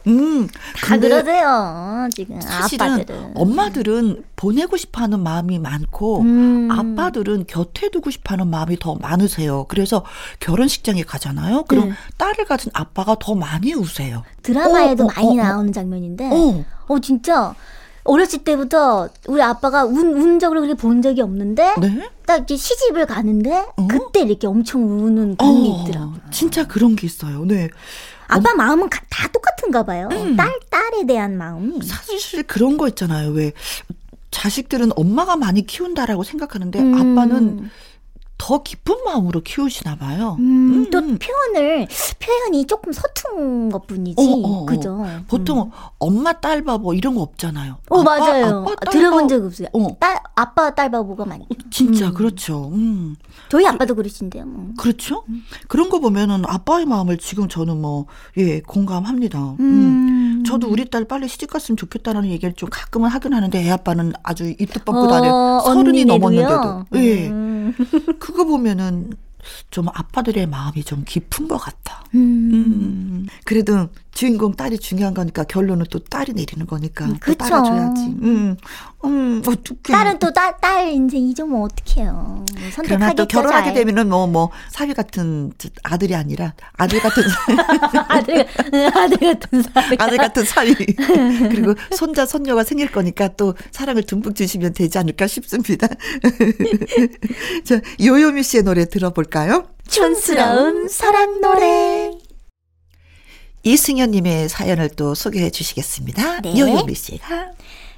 음, 0.07 0.47
다 0.75 0.97
그러세요. 0.97 2.07
지금 2.15 2.41
사실은 2.41 2.93
아빠들은. 2.93 3.33
엄마들은 3.35 4.23
보내고 4.35 4.77
싶어하는 4.77 5.19
마음이 5.19 5.59
많고 5.59 6.21
음. 6.21 6.69
아빠들은 6.71 7.45
곁에 7.45 7.89
두고 7.89 8.09
싶어하는 8.09 8.47
마음이 8.47 8.79
더 8.79 8.95
많으세요. 8.95 9.65
그래서 9.69 10.03
결혼식장에 10.39 11.03
가잖아요. 11.03 11.65
그럼 11.67 11.89
네. 11.89 11.95
딸을 12.17 12.45
가진 12.45 12.71
아빠가 12.73 13.15
더 13.19 13.35
많이 13.35 13.73
우세요. 13.73 14.23
드라마에도 14.41 15.03
어, 15.03 15.07
어, 15.07 15.11
많이 15.15 15.39
어, 15.39 15.43
어. 15.43 15.45
나오는 15.45 15.71
장면인데, 15.71 16.29
어, 16.31 16.65
어 16.87 16.99
진짜 16.99 17.53
어렸을 18.09 18.39
때부터 18.39 19.09
우리 19.27 19.41
아빠가 19.41 19.85
운, 19.85 20.13
운 20.15 20.39
적을 20.39 20.59
그렇게 20.59 20.73
본 20.73 21.01
적이 21.01 21.21
없는데 21.21 21.75
네? 21.79 22.09
딱 22.25 22.43
이제 22.43 22.55
시집을 22.57 23.05
가는데 23.05 23.65
어? 23.77 23.87
그때 23.87 24.21
이렇게 24.21 24.47
엄청 24.47 24.81
우는 24.83 25.37
그런 25.37 25.63
게 25.63 25.69
어, 25.69 25.83
있더라고요. 25.83 26.19
진짜 26.31 26.67
그런 26.67 26.95
게 26.95 27.05
있어요. 27.05 27.45
네. 27.45 27.69
아빠 28.27 28.51
어. 28.51 28.55
마음은 28.55 28.89
다 29.09 29.27
똑같은가 29.31 29.83
봐요. 29.83 30.09
음. 30.11 30.35
딸, 30.35 30.59
딸에 30.69 31.05
대한 31.05 31.37
마음이. 31.37 31.81
사실 31.83 32.43
그런 32.43 32.77
거 32.77 32.87
있잖아요. 32.87 33.29
왜 33.31 33.51
자식들은 34.31 34.91
엄마가 34.95 35.35
많이 35.35 35.65
키운다라고 35.65 36.23
생각하는데 36.23 36.79
음. 36.79 36.93
아빠는 36.95 37.69
더 38.39 38.63
깊은 38.63 39.03
마음으로 39.05 39.41
키우시나 39.41 39.95
봐요. 39.97 40.37
음, 40.39 40.73
음, 40.73 40.89
또 40.89 40.97
음. 40.99 41.19
표현을 41.19 41.87
표현이 42.19 42.65
조금 42.65 42.91
서툰 42.93 43.69
것뿐이지. 43.69 44.15
어, 44.17 44.23
어, 44.23 44.61
어. 44.61 44.65
그죠? 44.65 45.05
보통 45.27 45.59
음. 45.61 45.71
엄마 45.99 46.33
딸 46.33 46.63
바보 46.63 46.93
이런 46.93 47.13
거 47.15 47.21
없잖아요. 47.21 47.77
어 47.89 47.99
아빠, 48.01 48.17
맞아요. 48.17 48.65
아빠, 48.67 48.91
들어본 48.91 49.27
적 49.27 49.43
없어요. 49.43 49.67
어. 49.73 49.87
딸 49.99 50.19
아빠 50.35 50.73
딸 50.73 50.89
바보가 50.89 51.25
많죠. 51.25 51.45
진짜 51.69 52.07
음. 52.07 52.13
그렇죠. 52.13 52.71
음. 52.73 53.15
저희 53.49 53.67
아빠도 53.67 53.93
그 53.93 54.01
러신데요. 54.01 54.45
뭐. 54.45 54.69
그렇죠. 54.77 55.23
그런 55.67 55.89
거 55.89 55.99
보면은 55.99 56.43
아빠의 56.47 56.85
마음을 56.85 57.17
지금 57.17 57.47
저는 57.49 57.79
뭐 57.81 58.07
예 58.37 58.61
공감합니다. 58.61 59.55
음. 59.59 60.28
저도 60.49 60.67
우리 60.67 60.89
딸 60.89 61.05
빨리 61.05 61.27
시집 61.27 61.51
갔으면 61.51 61.77
좋겠다라는 61.77 62.29
얘기를 62.29 62.53
좀 62.53 62.69
가끔은 62.71 63.09
하긴 63.11 63.33
하는데 63.33 63.63
애 63.63 63.69
아빠는 63.69 64.13
아주 64.23 64.45
입도 64.45 64.79
뻗고 64.83 65.07
다녀 65.07 65.31
어, 65.31 65.61
서른이 65.61 66.05
넘었는데도. 66.05 66.85
예. 66.95 67.31
그거 68.17 68.45
보면은 68.45 69.11
좀 69.69 69.87
아빠들의 69.89 70.47
마음이 70.47 70.83
좀 70.83 71.03
깊은 71.05 71.47
것 71.47 71.57
같다. 71.57 72.03
음. 72.15 72.51
음. 72.53 73.27
그래도 73.45 73.89
주인공 74.11 74.53
딸이 74.53 74.79
중요한 74.79 75.13
거니까 75.13 75.43
결론은 75.43 75.85
또 75.89 75.99
딸이 75.99 76.33
내리는 76.33 76.65
거니까 76.65 77.05
음, 77.05 77.17
또 77.25 77.33
따라줘야지. 77.35 78.01
음, 78.21 78.57
음, 79.05 79.41
어떡해. 79.45 79.93
딸은 79.93 80.19
또 80.19 80.33
딸, 80.33 80.55
딸 80.59 80.89
인생이죠, 80.89 81.45
뭐, 81.45 81.63
어떡해요. 81.65 82.43
그러나 82.83 83.13
또 83.13 83.25
결혼하게 83.25 83.67
잘. 83.67 83.73
되면은 83.75 84.09
뭐, 84.09 84.27
뭐, 84.27 84.49
사위 84.69 84.93
같은 84.93 85.53
아들이 85.83 86.15
아니라 86.15 86.53
아들 86.73 86.99
같은 86.99 87.23
아들, 88.09 88.45
아들 88.93 89.17
같은 89.19 89.61
사위. 89.63 89.95
아들 89.99 90.17
같은 90.17 90.43
사위. 90.43 90.73
그리고 90.75 91.75
손자, 91.91 92.25
손녀가 92.25 92.63
생길 92.63 92.91
거니까 92.91 93.29
또 93.37 93.53
사랑을 93.71 94.03
듬뿍 94.03 94.35
주시면 94.35 94.73
되지 94.73 94.97
않을까 94.97 95.27
싶습니다. 95.27 95.87
자, 97.63 97.79
요요미 98.03 98.43
씨의 98.43 98.63
노래 98.63 98.85
들어볼까요? 98.85 99.67
촌스러운 99.87 100.87
사랑 100.89 101.39
노래. 101.41 102.11
이승현님의 103.73 104.49
사연을 104.49 104.89
또 104.95 105.13
소개해 105.13 105.51
주시겠습니다. 105.51 106.41
네. 106.41 106.57
요요미 106.59 106.95
씨가. 106.95 107.51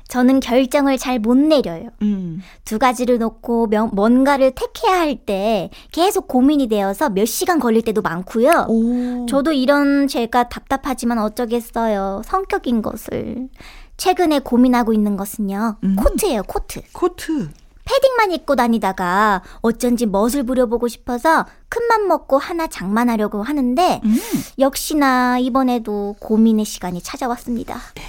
저는 0.10 0.42
결정을 0.42 0.98
잘 0.98 1.20
못 1.20 1.38
내려요. 1.38 1.88
음. 2.02 2.42
두 2.66 2.78
가지를 2.78 3.18
놓고 3.20 3.68
명, 3.68 3.90
뭔가를 3.94 4.52
택해야 4.52 5.00
할 5.00 5.16
때 5.16 5.70
계속 5.94 6.28
고민이 6.28 6.68
되어서 6.68 7.10
몇 7.10 7.26
시간 7.26 7.60
걸릴 7.62 7.82
때도 7.84 8.02
많고요. 8.02 8.66
오. 8.68 9.26
저도 9.28 9.54
이런 9.54 10.10
제가 10.10 10.50
답답하지만 10.50 11.18
어쩌겠어요. 11.20 12.24
성격인 12.26 12.82
것을. 12.82 13.48
최근에 13.96 14.40
고민하고 14.40 14.92
있는 14.94 15.16
것은요. 15.16 15.78
음. 15.84 15.96
코트예요, 15.96 16.44
코트. 16.44 16.82
코트. 16.92 17.50
패딩만 17.92 18.32
입고 18.32 18.56
다니다가 18.56 19.42
어쩐지 19.62 20.06
멋을 20.06 20.44
부려보고 20.46 20.88
싶어서 20.88 21.46
큰맘 21.68 22.08
먹고 22.08 22.38
하나 22.38 22.68
장만하려고 22.68 23.44
하는데 23.44 24.02
음. 24.04 24.16
역시나 24.60 25.40
이번에도 25.40 26.16
고민의 26.20 26.64
시간이 26.64 27.02
찾아왔습니다. 27.02 27.76
네. 27.96 28.04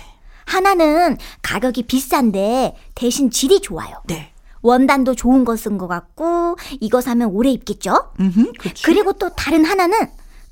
하나는 0.47 1.16
가격이 1.42 1.85
비싼데 1.85 2.77
대신 2.95 3.31
질이 3.31 3.61
좋아요. 3.61 3.97
네. 4.07 4.31
원단도 4.61 5.16
좋은 5.16 5.45
거 5.45 5.57
쓴 5.57 5.77
것 5.79 5.88
같고 5.88 6.57
이거 6.81 7.01
사면 7.01 7.31
오래 7.31 7.51
입겠죠? 7.51 8.12
음흠, 8.21 8.53
그리고 8.85 9.12
또 9.14 9.31
다른 9.31 9.64
하나는 9.64 9.99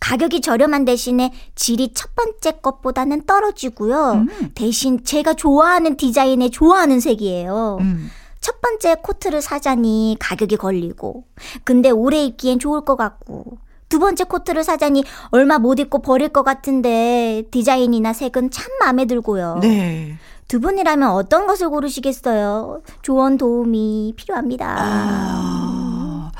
가격이 0.01 0.41
저렴한 0.41 0.85
대신에 0.87 1.33
질이 1.55 1.93
첫 1.95 2.17
번째 2.17 2.59
것보다는 2.63 3.27
떨어지고요. 3.27 4.13
음. 4.13 4.51
대신 4.57 5.05
제가 5.05 5.35
좋아하는 5.35 5.97
디자인에 5.97 6.49
좋아하는 6.49 6.99
색이에요. 6.99 7.79
음. 7.81 8.11
첫 8.41 8.61
번째 8.61 8.97
코트를 9.03 9.43
사자니 9.43 10.17
가격이 10.19 10.57
걸리고, 10.57 11.25
근데 11.65 11.91
오래 11.91 12.25
입기엔 12.25 12.59
좋을 12.59 12.83
것 12.83 12.97
같고, 12.97 13.59
두 13.89 13.99
번째 13.99 14.25
코트를 14.25 14.65
사자니 14.65 15.05
얼마 15.31 15.59
못 15.59 15.79
입고 15.81 16.01
버릴 16.01 16.29
것 16.29 16.45
같은데 16.45 17.43
디자인이나 17.51 18.13
색은 18.13 18.51
참 18.51 18.67
마음에 18.79 19.05
들고요. 19.05 19.59
네. 19.61 20.17
두 20.47 20.61
분이라면 20.61 21.11
어떤 21.11 21.47
것을 21.47 21.69
고르시겠어요? 21.71 22.83
조언 23.03 23.37
도움이 23.37 24.15
필요합니다. 24.17 24.77
아, 24.79 26.33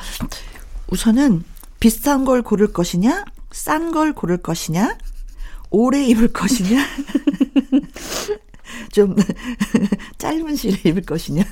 우선은 0.89 1.45
비싼 1.81 2.25
걸 2.25 2.43
고를 2.43 2.73
것이냐, 2.73 3.25
싼 3.53 3.93
걸 3.93 4.13
고를 4.13 4.37
것이냐, 4.37 4.97
오래 5.71 6.05
입을 6.05 6.33
것이냐. 6.33 6.79
좀 8.93 9.17
짧은 10.19 10.57
시를 10.57 10.79
입을 10.87 11.03
것이냐. 11.03 11.43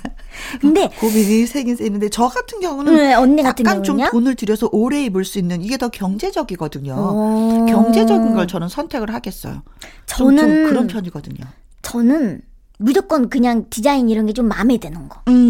근데 0.61 0.89
고민이 1.01 1.47
생긴 1.47 1.77
세는데 1.77 2.09
저 2.09 2.29
같은 2.29 2.61
경우는 2.61 2.95
네, 2.97 3.15
언니 3.15 3.43
같은 3.43 3.65
약간 3.67 3.83
경우는요? 3.83 4.05
좀 4.11 4.11
돈을 4.13 4.35
들여서 4.35 4.69
오래 4.73 5.05
입을 5.05 5.25
수 5.25 5.39
있는 5.39 5.63
이게 5.63 5.77
더 5.77 5.89
경제적이거든요. 5.89 6.93
오. 6.95 7.67
경제적인 7.67 8.35
걸 8.35 8.47
저는 8.47 8.69
선택을 8.69 9.13
하겠어요. 9.15 9.63
저는 10.07 10.37
좀, 10.37 10.49
좀 10.49 10.65
그런 10.69 10.87
편이거든요. 10.87 11.45
저는 11.83 12.41
무조건 12.81 13.29
그냥 13.29 13.67
디자인 13.71 14.09
이런 14.09 14.27
게 14.27 14.33
좀 14.33 14.47
마음에 14.47 14.79
드는 14.79 15.09
거. 15.09 15.21
음. 15.29 15.48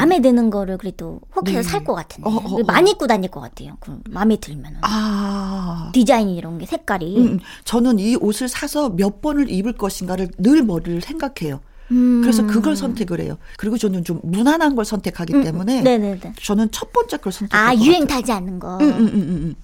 마음에 0.00 0.20
드는 0.22 0.48
거를 0.50 0.78
그래도 0.78 1.20
혹해서 1.36 1.58
네. 1.58 1.62
살것 1.62 1.94
같은데. 1.94 2.28
어, 2.28 2.32
어, 2.32 2.60
어. 2.60 2.62
많이 2.64 2.92
입고 2.92 3.06
다닐 3.06 3.30
것 3.30 3.40
같아요. 3.40 3.76
그 3.80 3.98
마음에 4.08 4.36
들면은. 4.36 4.78
아. 4.82 5.90
디자인 5.92 6.30
이런 6.30 6.58
게 6.58 6.64
색깔이. 6.66 7.18
음, 7.18 7.26
음, 7.26 7.40
저는 7.64 7.98
이 7.98 8.16
옷을 8.16 8.48
사서 8.48 8.90
몇 8.90 9.20
번을 9.20 9.50
입을 9.50 9.74
것인가를 9.74 10.30
늘 10.38 10.62
머리를 10.62 11.00
생각해요. 11.02 11.60
음. 11.90 12.20
그래서 12.22 12.46
그걸 12.46 12.76
선택을 12.76 13.20
해요. 13.20 13.36
그리고 13.58 13.76
저는 13.76 14.04
좀 14.04 14.20
무난한 14.22 14.74
걸 14.74 14.84
선택하기 14.84 15.34
음, 15.34 15.38
음. 15.40 15.44
때문에 15.44 15.82
네네네. 15.82 16.34
저는 16.40 16.70
첫 16.70 16.92
번째 16.92 17.18
걸 17.18 17.32
선택해요. 17.32 17.66
아 17.68 17.74
유행 17.74 18.06
타지 18.06 18.32
않는 18.32 18.58
거. 18.58 18.78
음, 18.78 19.54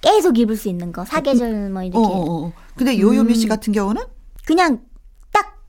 계속 0.00 0.38
입을 0.38 0.56
수 0.56 0.68
있는 0.68 0.92
거. 0.92 1.04
사계절 1.04 1.70
뭐 1.70 1.82
이렇게. 1.82 1.98
어, 1.98 2.02
어, 2.02 2.46
어. 2.46 2.52
근데 2.76 2.98
요요미 3.00 3.34
씨 3.34 3.48
같은 3.48 3.72
경우는 3.72 4.02
그냥 4.46 4.80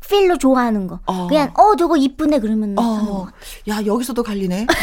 필로 0.10 0.38
좋아하는 0.38 0.88
거. 0.88 1.00
어. 1.06 1.28
그냥 1.28 1.52
어 1.56 1.76
저거 1.76 1.96
이쁘네 1.96 2.40
그러면 2.40 2.76
어. 2.78 3.28
야 3.68 3.86
여기서도 3.86 4.24
갈리네. 4.24 4.66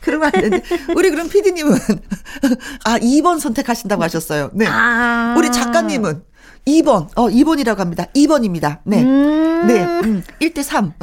그러면 0.00 0.26
안 0.26 0.32
되는데. 0.32 0.62
우리 0.96 1.10
그럼 1.10 1.28
PD님은 1.28 1.72
아 2.84 2.98
2번 2.98 3.40
선택하신다고 3.40 4.02
하셨어요. 4.04 4.50
네. 4.54 4.66
아. 4.68 5.34
우리 5.36 5.50
작가님은 5.52 6.22
2번. 6.66 7.08
어, 7.16 7.28
2번이라고 7.28 7.78
합니다. 7.78 8.06
2번입니다. 8.14 8.78
네. 8.84 9.02
음. 9.02 9.66
네. 9.66 9.82
음, 9.84 10.22
1대 10.40 10.62
3. 10.62 10.92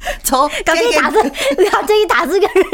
저 0.22 0.48
갑자기 0.48 0.80
깨갱. 0.90 1.00
다수 1.00 1.22
갑자기 1.70 2.06
다수결해요. 2.08 2.70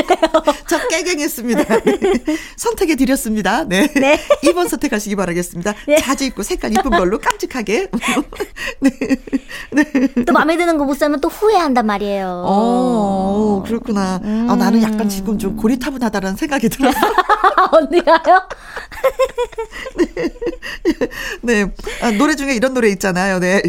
저 0.69 0.89
깨갱했습니다. 0.89 1.65
선택해 2.57 2.95
드렸습니다. 2.97 3.65
네. 3.65 3.87
네. 3.95 4.19
2번 4.45 4.69
선택하시기 4.69 5.15
바라겠습니다. 5.17 5.75
네. 5.89 5.97
자주 5.97 6.25
입고 6.25 6.43
색깔 6.43 6.73
이쁜 6.73 6.91
걸로 6.91 7.19
깜찍하게. 7.19 7.89
네. 8.81 8.91
네. 9.71 9.85
또 10.27 10.33
마음에 10.33 10.57
드는 10.57 10.79
거 10.79 10.87
못 10.87 10.97
사면 10.97 11.21
또 11.21 11.29
후회한단 11.29 11.85
말이에요. 11.85 12.45
어, 12.47 13.65
그렇구나. 13.67 14.21
음. 14.23 14.47
아, 14.49 14.55
나는 14.55 14.81
약간 14.83 15.09
지금 15.09 15.37
좀 15.37 15.57
고리타분하다는 15.57 16.37
생각이 16.37 16.69
들어요. 16.69 16.93
언니가요? 17.73 18.49
네. 19.97 20.07
네. 21.43 21.73
아, 22.03 22.11
노래 22.13 22.37
중에 22.37 22.55
이런 22.55 22.73
노래 22.73 22.89
있잖아요. 22.91 23.41
네. 23.41 23.63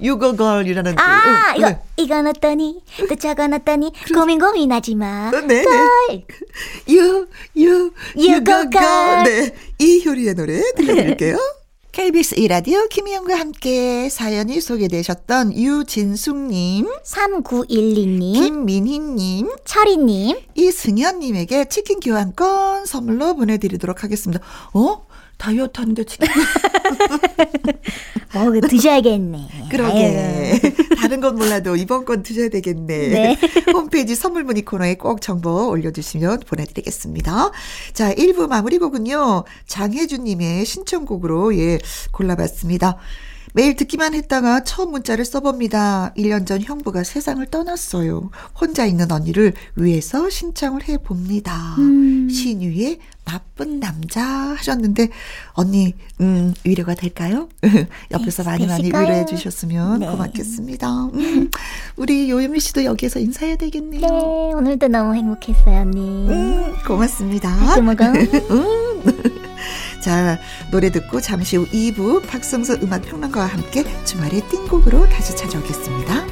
유거걸이라는. 0.00 0.94
아, 0.98 1.52
그, 1.54 1.58
이거, 1.58 1.68
네. 1.70 1.78
이건 1.96 2.26
어떠니? 2.26 2.82
또 3.08 3.16
어떠니? 3.54 3.92
그, 4.06 4.14
고민 4.14 4.38
고민하지 4.40 4.94
마. 4.96 5.30
네, 5.30 5.40
네. 5.46 5.64
유, 6.90 7.26
유, 7.56 7.92
유거걸. 8.16 9.24
네. 9.24 9.54
이효리의 9.78 10.34
노래 10.34 10.60
들려드릴게요. 10.76 11.36
KBS 11.92 12.34
이라디오 12.40 12.88
김희영과 12.88 13.38
함께 13.38 14.08
사연이 14.08 14.60
소개되셨던 14.60 15.56
유진숙님, 15.56 16.88
3912님, 17.04 18.32
김민희님, 18.32 19.50
철희님, 19.64 20.36
이승현님에게 20.56 21.66
치킨 21.66 22.00
교환권 22.00 22.86
선물로 22.86 23.36
보내드리도록 23.36 24.02
하겠습니다. 24.02 24.42
어? 24.72 25.06
다이어트 25.44 25.78
하는데 25.78 26.04
치킨. 26.04 26.26
어, 28.34 28.50
드셔야겠네. 28.66 29.48
그러게. 29.70 30.58
다른 30.98 31.20
건 31.20 31.36
몰라도 31.36 31.76
이번 31.76 32.06
건 32.06 32.22
드셔야 32.22 32.48
되겠네. 32.48 33.08
네. 33.08 33.38
홈페이지 33.74 34.14
선물 34.14 34.44
문의 34.44 34.64
코너에 34.64 34.94
꼭 34.94 35.20
정보 35.20 35.68
올려주시면 35.68 36.40
보내드리겠습니다. 36.46 37.50
자, 37.92 38.14
1부 38.14 38.48
마무리 38.48 38.78
곡은요. 38.78 39.44
장혜준 39.66 40.24
님의 40.24 40.64
신청곡으로 40.64 41.54
예, 41.58 41.78
골라봤습니다. 42.10 42.96
매일 43.56 43.76
듣기만 43.76 44.14
했다가 44.14 44.64
처음 44.64 44.90
문자를 44.90 45.24
써봅니다. 45.24 46.12
1년 46.16 46.44
전 46.44 46.60
형부가 46.60 47.04
세상을 47.04 47.46
떠났어요. 47.46 48.30
혼자 48.60 48.84
있는 48.84 49.12
언니를 49.12 49.54
위해서 49.76 50.28
신청을 50.28 50.88
해봅니다. 50.88 51.76
음. 51.78 52.28
신유의 52.28 52.98
나쁜 53.24 53.78
남자 53.78 54.22
하셨는데 54.24 55.08
언니 55.52 55.94
음 56.20 56.52
위로가 56.64 56.94
될까요? 56.94 57.48
옆에서 58.10 58.42
네, 58.42 58.48
많이 58.48 58.66
많이 58.66 58.86
위로해 58.88 59.24
주셨으면 59.24 60.00
네. 60.00 60.06
고맙겠습니다. 60.10 61.04
음, 61.06 61.48
우리 61.96 62.28
요유미 62.30 62.58
씨도 62.58 62.84
여기에서 62.84 63.20
인사해야 63.20 63.54
되겠네요. 63.54 64.00
네, 64.00 64.08
오늘도 64.08 64.88
너무 64.88 65.14
행복했어요, 65.14 65.80
언니. 65.80 66.28
음, 66.28 66.74
고맙습니다. 66.84 67.80
먹어. 67.80 68.04
음. 68.50 69.53
자, 70.04 70.38
노래 70.70 70.90
듣고 70.90 71.18
잠시 71.22 71.56
후 71.56 71.66
2부 71.68 72.28
박성수 72.28 72.74
음악평론가와 72.82 73.46
함께 73.46 73.84
주말의 74.04 74.42
띵곡으로 74.50 75.08
다시 75.08 75.34
찾아오겠습니다. 75.34 76.26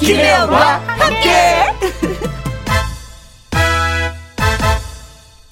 김혜영과 0.00 0.78
함께 0.88 2.17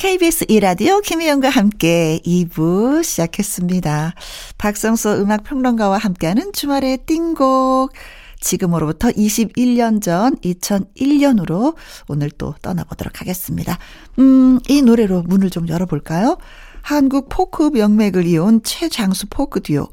KBS 0.07 0.45
이라디오 0.47 1.01
김희영과 1.01 1.49
함께 1.49 2.21
2부 2.25 3.03
시작했습니다. 3.03 4.15
박성수 4.57 5.21
음악평론가와 5.21 5.99
함께하는 5.99 6.53
주말의 6.53 6.99
띵곡. 7.07 7.93
지금으로부터 8.39 9.09
21년 9.09 10.01
전 10.01 10.37
2001년으로 10.37 11.75
오늘 12.07 12.31
또 12.31 12.55
떠나보도록 12.63 13.21
하겠습니다. 13.21 13.79
음, 14.21 14.61
이 14.69 14.81
노래로 14.81 15.23
문을 15.23 15.51
좀 15.51 15.69
열어볼까요? 15.69 16.39
한국 16.83 17.29
포크 17.29 17.71
명맥을 17.75 18.29
이은 18.29 18.63
최장수 18.63 19.27
포크 19.29 19.61
듀오. 19.61 19.89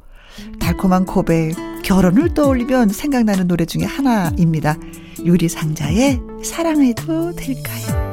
달콤한 0.59 1.07
고백, 1.07 1.55
결혼을 1.83 2.35
떠올리면 2.35 2.89
생각나는 2.89 3.47
노래 3.47 3.65
중에 3.65 3.85
하나입니다. 3.85 4.77
유리상자의 5.25 6.19
사랑해도 6.43 7.35
될까요? 7.35 8.12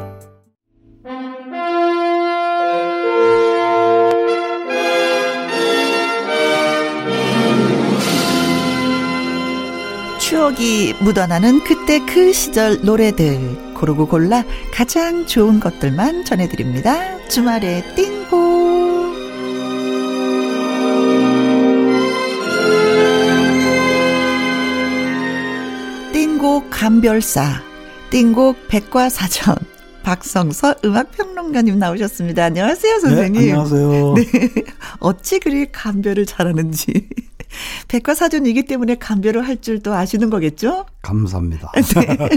추억이 10.31 10.95
묻어나는 11.01 11.65
그때 11.65 11.99
그 12.07 12.33
시절 12.33 12.81
노래들 12.83 13.75
고르고 13.75 14.07
골라 14.07 14.45
가장 14.73 15.27
좋은 15.27 15.59
것들만 15.59 16.25
전해드립니다. 16.25 17.19
주말의 17.27 17.97
띵곡 17.97 18.31
띵곡 26.13 26.71
감별사 26.71 27.61
띵곡 28.11 28.69
백과사전 28.69 29.57
박성서 30.05 30.77
음악평론가님 30.85 31.77
나오셨습니다. 31.77 32.45
안녕하세요, 32.45 33.01
선생님. 33.01 33.33
네, 33.33 33.51
안녕하세요. 33.51 34.15
네. 34.15 34.25
어찌 35.01 35.41
그리 35.41 35.73
감별을 35.73 36.25
잘하는지. 36.25 37.09
백과사전이기 37.89 38.65
때문에 38.65 38.97
감별을 38.97 39.47
할 39.47 39.61
줄도 39.61 39.95
아시는 39.95 40.31
거겠죠? 40.31 40.87
감사합니다. 41.03 41.73
네. 41.75 42.29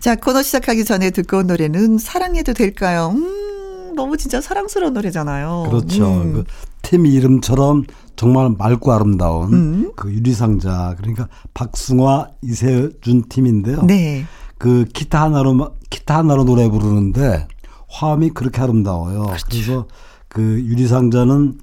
자, 0.00 0.16
코너 0.16 0.42
시작하기 0.42 0.84
전에 0.84 1.10
듣고 1.10 1.38
온 1.38 1.46
노래는 1.46 1.98
사랑해도 1.98 2.54
될까요? 2.54 3.12
음, 3.14 3.94
너무 3.94 4.16
진짜 4.16 4.40
사랑스러운 4.40 4.94
노래잖아요. 4.94 5.66
그렇죠. 5.68 6.06
음. 6.06 6.44
그팀 6.82 7.06
이름처럼 7.06 7.84
정말 8.16 8.50
맑고 8.56 8.92
아름다운 8.92 9.52
음. 9.52 9.92
그 9.96 10.12
유리상자 10.12 10.94
그러니까 10.98 11.28
박승화 11.54 12.28
이세준 12.42 13.28
팀인데요. 13.28 13.82
네. 13.82 14.24
그 14.58 14.84
기타 14.92 15.22
하나로 15.22 15.76
기타 15.88 16.18
하나로 16.18 16.44
노래 16.44 16.68
부르는데 16.68 17.48
화음이 17.88 18.30
그렇게 18.30 18.60
아름다워요. 18.60 19.22
그렇죠. 19.22 19.46
그래서 19.48 19.88
그 20.28 20.42
유리상자는 20.42 21.58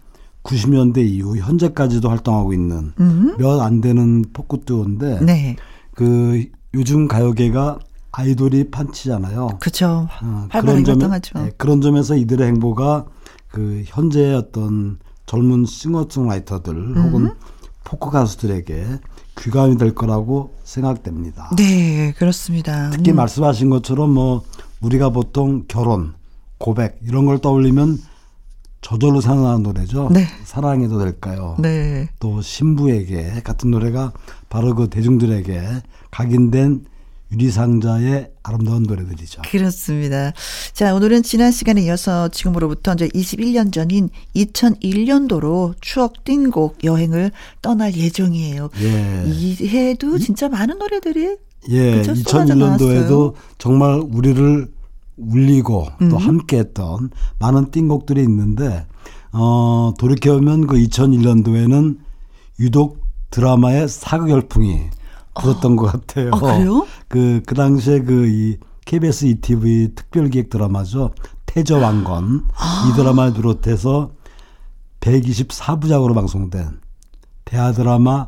90년대 0.48 1.00
이후 1.00 1.38
현재까지도 1.38 2.10
활동하고 2.10 2.54
있는 2.54 2.94
음. 3.00 3.36
몇안 3.38 3.82
되는 3.82 4.24
포크 4.34 4.62
듀오인데 4.62 5.20
네. 5.22 5.56
그 5.94 6.46
요즘 6.74 7.08
가요계가 7.08 7.80
아이돌이 8.12 8.72
판치잖아요. 8.72 9.58
그렇죠. 9.60 10.08
어, 10.24 10.48
그런 10.52 10.84
점 10.84 11.00
네, 11.00 11.52
그런 11.58 11.82
점에서 11.82 12.16
이들의 12.16 12.48
행보가 12.48 13.06
그 13.50 13.84
현재의 13.86 14.36
어떤 14.36 14.98
젊은 15.26 15.66
싱어송라이터들 15.66 16.74
음. 16.74 16.98
혹은 16.98 17.32
포크 17.84 18.10
가수들에게 18.10 18.86
귀감이 19.40 19.78
될 19.78 19.94
거라고 19.94 20.56
생각됩니다. 20.64 21.52
네, 21.58 22.14
그렇습니다. 22.18 22.90
특히 22.92 23.12
음. 23.12 23.18
말씀하신 23.18 23.70
것처럼 23.70 24.12
뭐 24.12 24.44
우리가 24.82 25.10
보통 25.10 25.66
결혼, 25.68 26.14
고백 26.58 27.00
이런 27.04 27.26
걸 27.26 27.40
떠올리면 27.40 28.00
저절로 28.88 29.20
생각나는 29.20 29.64
노래죠. 29.64 30.08
네. 30.14 30.26
사랑해도 30.46 30.98
될까요? 30.98 31.58
네. 31.60 32.08
또 32.22 32.42
신부에게 32.42 33.42
같은 33.44 33.70
노래가 33.70 34.14
바로 34.48 34.76
그 34.76 34.88
대중들에게 34.90 35.62
각인된 36.10 36.86
유리상자의 37.34 38.32
아름다운 38.44 38.84
노래들이죠. 38.84 39.42
그렇습니다. 39.52 40.32
자, 40.72 40.96
오늘은 40.96 41.24
지난 41.24 41.52
시간에 41.52 41.82
이어서 41.82 42.30
지금으로부터 42.30 42.94
이제 42.94 43.10
21년 43.10 43.74
전인 43.74 44.08
2001년도로 44.38 45.76
추억 45.82 46.24
띵곡 46.24 46.86
여행을 46.86 47.32
떠날 47.62 47.94
예정이에요. 47.94 48.70
예. 48.80 49.24
이 49.28 49.68
해도 49.68 50.18
진짜 50.18 50.48
많은 50.48 50.78
노래들이 50.78 51.36
예, 51.72 52.02
2001년도에도 52.04 53.34
정말 53.58 54.00
우리를 54.00 54.77
울리고 55.18 55.88
또 56.10 56.18
음. 56.18 56.18
함께 56.18 56.60
했던 56.60 57.10
많은 57.40 57.72
띵곡들이 57.72 58.22
있는데 58.22 58.86
어 59.34 59.94
돌이켜보면 59.98 60.68
그 60.68 60.78
2001년도에는 60.78 61.98
유독 62.60 63.02
드라마의 63.32 63.88
사극 63.88 64.30
열풍이 64.30 64.82
불었던 65.40 65.74
어. 65.74 65.76
것 65.76 65.92
같아요. 65.92 66.32
아, 66.34 66.40
그래요? 66.40 66.88
그, 67.08 67.42
그 67.46 67.56
당시에 67.56 68.02
그 68.02 68.28
이 68.28 68.58
KBS 68.88 69.26
ETV 69.26 69.90
특별기획 69.96 70.50
드라마죠. 70.50 71.12
태저왕건. 71.46 72.46
아. 72.56 72.90
이 72.90 72.96
드라마를 72.96 73.34
비롯해서 73.34 74.12
124부작으로 75.02 76.16
방송된 76.16 76.80
대하 77.44 77.74
드라마 77.74 78.28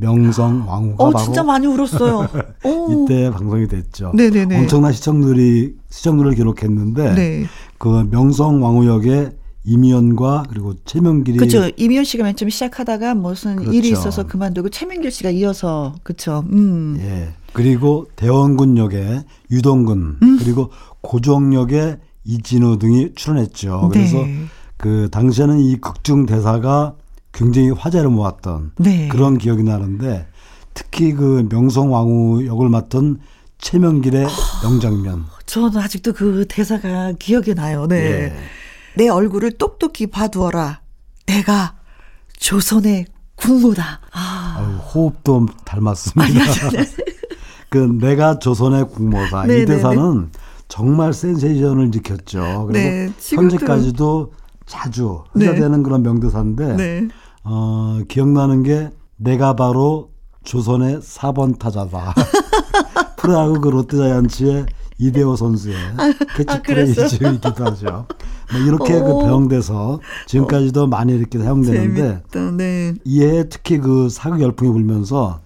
명성 0.00 0.64
왕후가 0.68 1.04
어, 1.04 1.10
바로 1.10 1.24
진짜 1.24 1.42
많이 1.42 1.66
울었어요. 1.66 2.28
이때 3.04 3.30
방송이 3.30 3.66
됐죠. 3.68 4.12
네네네. 4.14 4.58
엄청난 4.58 4.92
시청률이 4.92 5.74
시청률을 5.90 6.34
기록했는데 6.34 7.14
네. 7.14 7.46
그 7.78 8.08
명성 8.10 8.62
왕후 8.62 8.86
역에 8.86 9.30
이미연과 9.64 10.44
그리고 10.48 10.74
최명길이 10.84 11.36
그렇죠. 11.36 11.70
이미연 11.76 12.04
씨가 12.04 12.24
맨 12.24 12.36
처음 12.36 12.48
시작하다가 12.48 13.14
무슨 13.14 13.56
그렇죠. 13.56 13.72
일이 13.72 13.90
있어서 13.90 14.24
그만두고 14.26 14.70
최명길 14.70 15.10
씨가 15.10 15.30
이어서 15.30 15.94
그렇죠. 16.02 16.44
음. 16.50 16.96
예. 17.00 17.28
그리고 17.52 18.06
대원군 18.16 18.78
역에 18.78 19.24
유동근 19.50 20.18
음. 20.22 20.38
그리고 20.38 20.70
고종 21.02 21.54
역에 21.54 21.98
이진우 22.24 22.78
등이 22.78 23.14
출연했죠. 23.14 23.90
그래서 23.92 24.18
네. 24.18 24.44
그 24.76 25.08
당시에는 25.10 25.58
이 25.58 25.76
극중 25.76 26.26
대사가 26.26 26.94
굉장히 27.38 27.70
화제를 27.70 28.10
모았던 28.10 28.72
네. 28.78 29.06
그런 29.08 29.38
기억이 29.38 29.62
나는데 29.62 30.26
특히 30.74 31.12
그 31.12 31.46
명성왕후 31.48 32.46
역을 32.46 32.68
맡은 32.68 33.18
최명길의 33.58 34.26
명장면. 34.64 35.24
저는 35.46 35.76
아직도 35.76 36.14
그 36.14 36.46
대사가 36.48 37.12
기억이 37.16 37.54
나요. 37.54 37.86
네. 37.86 37.96
예. 37.96 38.36
내 38.96 39.08
얼굴을 39.08 39.52
똑똑히 39.52 40.08
봐두어라. 40.08 40.80
내가 41.26 41.76
조선의 42.38 43.06
국모다. 43.36 44.00
아. 44.12 44.56
아유, 44.58 44.76
호흡도 44.76 45.46
닮았습니다. 45.64 46.44
그 47.70 47.78
내가 47.78 48.40
조선의 48.40 48.88
국모다. 48.88 49.46
네, 49.46 49.54
이 49.54 49.58
네, 49.60 49.64
대사는 49.66 50.22
네. 50.32 50.38
정말 50.66 51.12
센세이션을 51.12 51.92
지켰죠. 51.92 52.66
그리고 52.66 52.72
네, 52.72 53.12
현재까지도 53.16 54.32
자주 54.66 55.24
회자되는 55.36 55.78
네. 55.78 55.82
그런 55.82 56.02
명대사인데 56.02 56.76
네. 56.76 57.08
어, 57.44 58.00
기억나는 58.08 58.62
게 58.62 58.90
내가 59.16 59.54
바로 59.54 60.10
조선의 60.44 61.00
4번 61.00 61.58
타자다. 61.58 62.14
프로야구 63.18 63.60
그 63.60 63.68
롯데자이언츠의 63.68 64.66
이대호 64.98 65.36
선수의 65.36 65.76
아, 65.96 66.12
캐치프레이즈이기도 66.36 67.48
아, 67.48 67.64
하죠. 67.66 68.06
뭐 68.52 68.60
이렇게 68.66 68.98
오. 68.98 69.18
그 69.18 69.24
배영돼서 69.24 70.00
지금까지도 70.26 70.84
오. 70.84 70.86
많이 70.86 71.12
이렇게 71.14 71.38
사용되는데 71.38 72.22
네. 72.56 72.94
이에 73.04 73.44
특히 73.48 73.78
그 73.78 74.08
사극 74.08 74.40
열풍이 74.40 74.72
불면서 74.72 75.40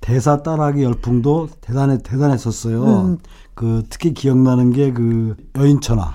대사 0.00 0.42
따라하기 0.42 0.82
열풍도 0.82 1.48
대단해 1.60 1.98
대단했었어요. 2.02 2.84
음. 2.84 3.18
그 3.54 3.84
특히 3.88 4.12
기억나는 4.12 4.72
게 4.72 4.92
그 4.92 5.36
여인천하. 5.56 6.12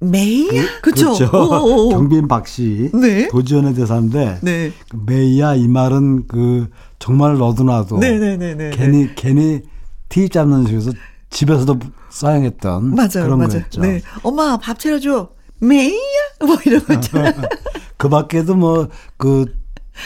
메이야? 0.00 0.62
그, 0.80 0.90
그쵸? 0.90 1.12
그렇죠. 1.14 1.88
경빈 1.90 2.28
박씨 2.28 2.90
네. 2.94 3.28
도지연의 3.28 3.74
대사인데 3.74 4.38
네. 4.42 4.72
그 4.88 4.98
메이야 5.06 5.56
이 5.56 5.66
말은 5.68 6.26
그 6.28 6.68
정말 6.98 7.36
너도나도 7.38 7.98
네네네네. 7.98 8.54
네, 8.54 8.70
네, 8.70 8.76
괜히 8.76 9.14
괜히 9.14 9.62
티 10.08 10.28
잡는 10.28 10.66
식에서 10.66 10.92
집에서도 11.30 11.78
사용했던 12.10 12.94
맞아요, 12.94 13.08
그런 13.12 13.38
맞아요. 13.38 13.48
거였죠. 13.50 13.80
네. 13.80 14.00
엄마 14.22 14.56
밥 14.56 14.78
차려줘. 14.78 15.30
메이야? 15.60 15.98
뭐 16.46 16.56
이런 16.64 16.84
거 16.84 16.94
있잖아요. 16.94 17.32
그 17.98 18.08
밖에도 18.08 18.54
뭐 18.54 18.88
그 19.16 19.46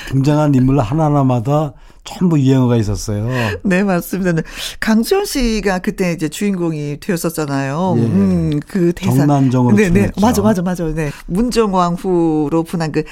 등장한 0.08 0.54
인물 0.54 0.78
하나하나마다 0.80 1.74
전부 2.04 2.38
유행어가 2.38 2.76
있었어요. 2.76 3.28
네, 3.62 3.84
맞습니다. 3.84 4.32
네. 4.32 4.42
강수현 4.80 5.24
씨가 5.24 5.78
그때 5.80 6.12
이제 6.12 6.28
주인공이 6.28 6.98
되었었잖아요. 7.00 7.94
예. 7.98 8.02
음, 8.02 8.60
그 8.66 8.92
대사. 8.92 9.18
정난정으로 9.18 9.76
네, 9.76 9.88
네. 9.88 10.10
맞아, 10.20 10.42
맞아, 10.42 10.62
맞아. 10.62 10.84
네. 10.84 11.10
문정왕 11.26 11.94
후로 11.94 12.64
분한 12.64 12.92
그 12.92 13.04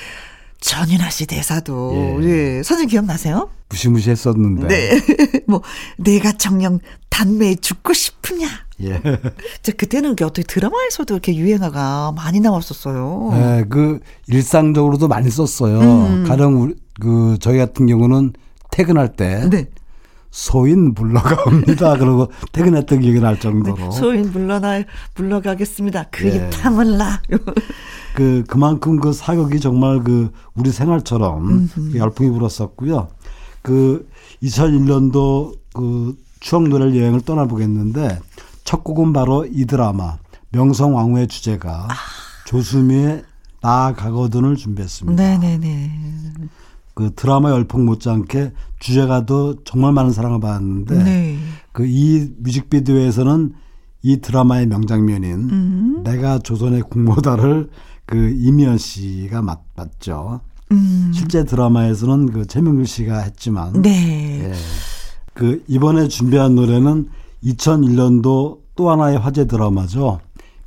전윤아 0.61 1.11
씨 1.11 1.27
대사도 1.27 2.21
예. 2.23 2.29
예. 2.29 2.63
선생님 2.63 2.89
기억나세요? 2.91 3.49
무시무시했었는데. 3.71 4.69
네. 4.69 5.01
뭐 5.49 5.63
내가 5.97 6.33
정녕 6.33 6.79
단매에 7.09 7.57
죽고 7.57 7.93
싶으냐. 7.93 8.49
예. 8.83 9.01
저 9.63 9.73
그때는 9.73 10.13
어떻게 10.13 10.43
드라마에서도 10.43 11.15
이렇게 11.15 11.35
유행어가 11.35 12.13
많이 12.13 12.41
나왔었어요. 12.41 13.31
네, 13.33 13.65
그 13.69 14.01
일상적으로도 14.27 15.09
많이 15.09 15.31
썼어요. 15.31 15.81
음. 15.81 16.25
가령 16.27 16.63
우리, 16.63 16.75
그 17.01 17.37
저희 17.41 17.59
같은 17.59 17.87
경우는 17.87 18.33
퇴근할 18.71 19.17
때 19.17 19.49
네. 19.51 19.67
소인 20.31 20.95
물러가옵니다. 20.95 21.97
그러고 21.99 22.31
퇴근했던 22.53 23.01
기억이 23.01 23.21
날 23.21 23.39
정도로. 23.39 23.77
네, 23.77 23.91
소인 23.91 24.31
물러나 24.33 24.83
물러가겠습니다. 25.17 26.05
그입 26.11 26.35
예. 26.35 26.51
탐을라. 26.51 27.23
그 28.15 28.45
그만큼 28.47 29.01
그 29.01 29.13
사극이 29.13 29.61
정말 29.61 30.03
그 30.03 30.31
우리 30.55 30.71
생활처럼 30.71 31.69
그 31.75 31.97
열풍이 31.97 32.31
불었었고요. 32.31 33.09
그 33.63 34.09
2001년도 34.43 35.59
그 35.75 36.17
추억 36.41 36.69
노래를 36.69 36.97
여행을 36.97 37.21
떠나보겠는데 37.23 38.19
첫 38.65 38.85
곡은 38.85 39.13
바로 39.13 39.47
이 39.51 39.67
드라마 39.67 40.19
명성왕후의 40.51 41.29
주제가 41.29 41.89
아. 41.91 41.95
조수미의 42.47 43.25
나 43.63 43.93
가거든을 43.95 44.57
준비했습니다. 44.57 45.23
네네네. 45.23 45.93
그 46.95 47.13
드라마 47.15 47.51
열풍 47.51 47.87
못지않게 47.87 48.53
주제가도 48.79 49.65
정말 49.65 49.93
많은 49.93 50.13
사랑을 50.13 50.41
받았는데 50.41 51.03
네. 51.03 51.39
그이 51.73 52.31
뮤직비디오에서는 52.39 53.53
이 54.03 54.21
드라마의 54.21 54.67
명장면인 54.67 55.33
음. 55.51 56.03
내가 56.05 56.39
조선의 56.39 56.83
국모다를 56.83 57.69
그 58.07 58.31
이미연 58.31 58.79
씨가 58.79 59.43
맞, 59.43 59.61
맞죠. 59.77 60.41
음. 60.73 61.11
실제 61.15 61.45
드라마에서는 61.45 62.33
그 62.33 62.47
최명길 62.47 62.87
씨가 62.87 63.19
했지만 63.21 63.83
네. 63.83 64.51
예. 64.51 64.53
그 65.35 65.63
이번에 65.69 66.09
준비한 66.09 66.55
노래는 66.55 67.09
2001년도 67.45 68.59
또 68.75 68.91
하나의 68.91 69.19
화제 69.19 69.47
드라마죠. 69.47 70.21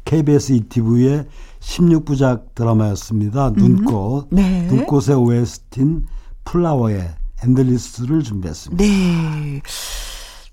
KBS 0.05 0.53
2TV의 0.53 1.25
16부작 1.63 2.55
드라마였습니다. 2.55 3.49
음. 3.49 3.53
눈꽃. 3.55 4.27
네. 4.31 4.67
눈꽃의 4.67 5.15
OST인 5.17 6.05
플라워의 6.43 7.09
Endless를 7.43 8.23
준비했습니다. 8.23 8.83
네. 8.83 9.61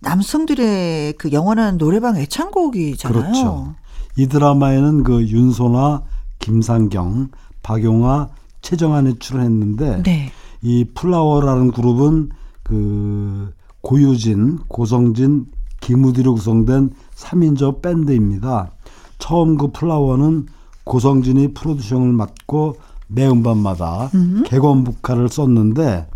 남성들의 0.00 1.14
그 1.14 1.32
영원한 1.32 1.76
노래방 1.76 2.16
애창곡이잖아요. 2.16 3.20
그렇죠. 3.20 3.74
이 4.16 4.26
드라마에는 4.26 5.04
그 5.04 5.26
윤손하 5.26 6.02
김상경, 6.38 7.28
박용화, 7.62 8.30
최정한이 8.62 9.18
출연했는데 9.18 10.02
네. 10.02 10.32
이 10.62 10.84
플라워라는 10.94 11.72
그룹은 11.72 12.30
그 12.62 13.52
고유진, 13.82 14.58
고성진, 14.68 15.46
김우디로 15.80 16.34
구성된 16.34 16.90
3인조 17.14 17.82
밴드입니다. 17.82 18.70
처음 19.18 19.56
그 19.56 19.70
플라워는 19.70 20.46
고성진이 20.84 21.54
프로듀싱을 21.54 22.12
맡고 22.12 22.76
매 23.08 23.26
음반마다 23.28 24.10
음. 24.14 24.42
객원 24.46 24.84
보컬을 24.84 25.28
썼는데 25.28 26.06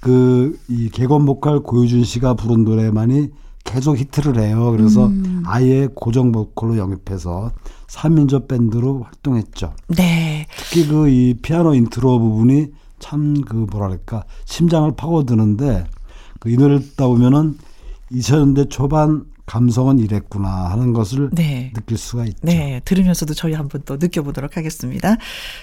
그 0.00 0.56
이 0.68 0.88
객원 0.90 1.24
보컬 1.26 1.60
고유진 1.62 2.04
씨가 2.04 2.34
부른 2.34 2.64
노래만이 2.64 3.30
계속 3.64 3.98
히트를 3.98 4.38
해요. 4.40 4.70
그래서 4.70 5.06
음. 5.06 5.42
아예 5.46 5.88
고정 5.94 6.32
보컬로 6.32 6.78
영입해서 6.78 7.50
3인조 7.88 8.48
밴드로 8.48 9.02
활동했죠. 9.02 9.72
네. 9.88 10.46
특히 10.56 10.86
그 10.86 11.08
이 11.08 11.34
피아노 11.42 11.74
인트로 11.74 12.18
부분이 12.18 12.68
참 12.98 13.42
그 13.44 13.66
뭐랄까 13.70 14.24
심장을 14.46 14.90
파고드는데 14.96 15.84
그 16.40 16.48
이 16.50 16.56
노래를 16.56 16.80
듣다 16.80 17.06
보면은 17.08 17.58
2000년대 18.12 18.70
초반 18.70 19.24
감성은 19.48 19.98
이랬구나 19.98 20.70
하는 20.70 20.92
것을 20.92 21.30
네. 21.32 21.72
느낄 21.74 21.96
수가 21.96 22.26
있죠. 22.26 22.38
네, 22.42 22.80
들으면서도 22.84 23.32
저희 23.34 23.54
한번 23.54 23.82
또 23.86 23.96
느껴보도록 23.96 24.56
하겠습니다. 24.56 25.16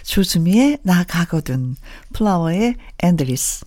조수미의 0.03 0.79
나 0.81 1.03
가거든, 1.03 1.75
플라워의 2.13 2.75
Endless. 3.03 3.65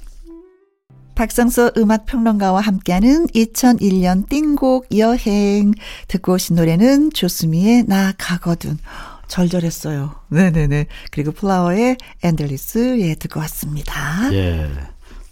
박성서 1.14 1.72
음악 1.78 2.06
평론가와 2.06 2.60
함께하는 2.60 3.26
2001년 3.28 4.28
띵곡 4.28 4.96
여행 4.98 5.72
듣고 6.06 6.34
오신 6.34 6.56
노래는 6.56 7.10
조수미의 7.12 7.84
나 7.86 8.12
가거든. 8.18 8.78
절절했어요. 9.28 10.14
네네네. 10.28 10.86
그리고 11.10 11.32
플라워의 11.32 11.96
Endless 12.22 13.00
예 13.00 13.14
듣고 13.14 13.40
왔습니다. 13.40 14.32
예. 14.32 14.68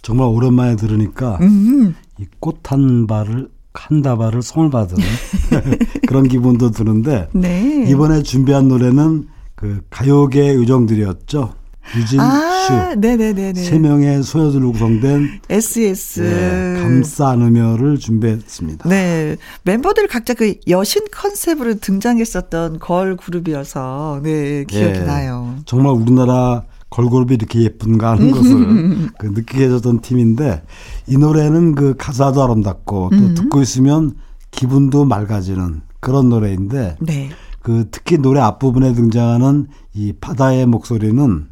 정말 0.01 0.27
오랜만에 0.27 0.75
들으니까 0.75 1.37
음. 1.41 1.95
이꽃 2.19 2.71
한 2.71 3.07
발을 3.07 3.49
한 3.79 4.01
다발을 4.01 4.41
선물 4.41 4.69
받은 4.71 4.97
그런 6.07 6.27
기분도 6.27 6.71
드는데 6.71 7.27
네. 7.33 7.85
이번에 7.87 8.23
준비한 8.23 8.67
노래는 8.67 9.27
그 9.55 9.81
가요계 9.89 10.55
요정들이었죠. 10.55 11.53
유진 11.95 12.19
바다, 12.19 12.91
슈. 12.91 12.99
네네네네. 12.99 13.53
세 13.61 13.79
명의 13.79 14.21
소녀들로 14.21 14.73
구성된 14.73 15.39
SES. 15.49 16.19
네, 16.19 16.81
감싸 16.81 17.29
안으며를 17.29 17.97
준비했습니다. 17.97 18.89
네. 18.89 19.37
멤버들 19.63 20.07
각자 20.07 20.33
그 20.33 20.55
여신 20.67 21.03
컨셉으로 21.11 21.75
등장했었던 21.75 22.79
걸 22.79 23.15
그룹이어서, 23.15 24.19
네, 24.21 24.65
기억이 24.65 24.99
네, 24.99 25.05
나요. 25.05 25.55
정말 25.65 25.93
우리나라 25.93 26.63
걸그룹이 26.89 27.35
이렇게 27.35 27.61
예쁜가 27.63 28.11
하는 28.11 28.31
것을 28.31 29.09
그 29.19 29.27
느끼게 29.27 29.65
해줬던 29.65 30.01
팀인데, 30.01 30.63
이 31.07 31.17
노래는 31.17 31.75
그 31.75 31.95
가사도 31.97 32.41
아름답고, 32.43 33.09
또 33.11 33.17
음. 33.17 33.35
듣고 33.35 33.61
있으면 33.61 34.15
기분도 34.51 35.05
맑아지는 35.05 35.81
그런 35.99 36.29
노래인데, 36.29 36.95
네. 37.01 37.29
그 37.61 37.87
특히 37.91 38.17
노래 38.17 38.39
앞부분에 38.39 38.93
등장하는 38.93 39.67
이 39.93 40.13
바다의 40.13 40.65
목소리는 40.67 41.47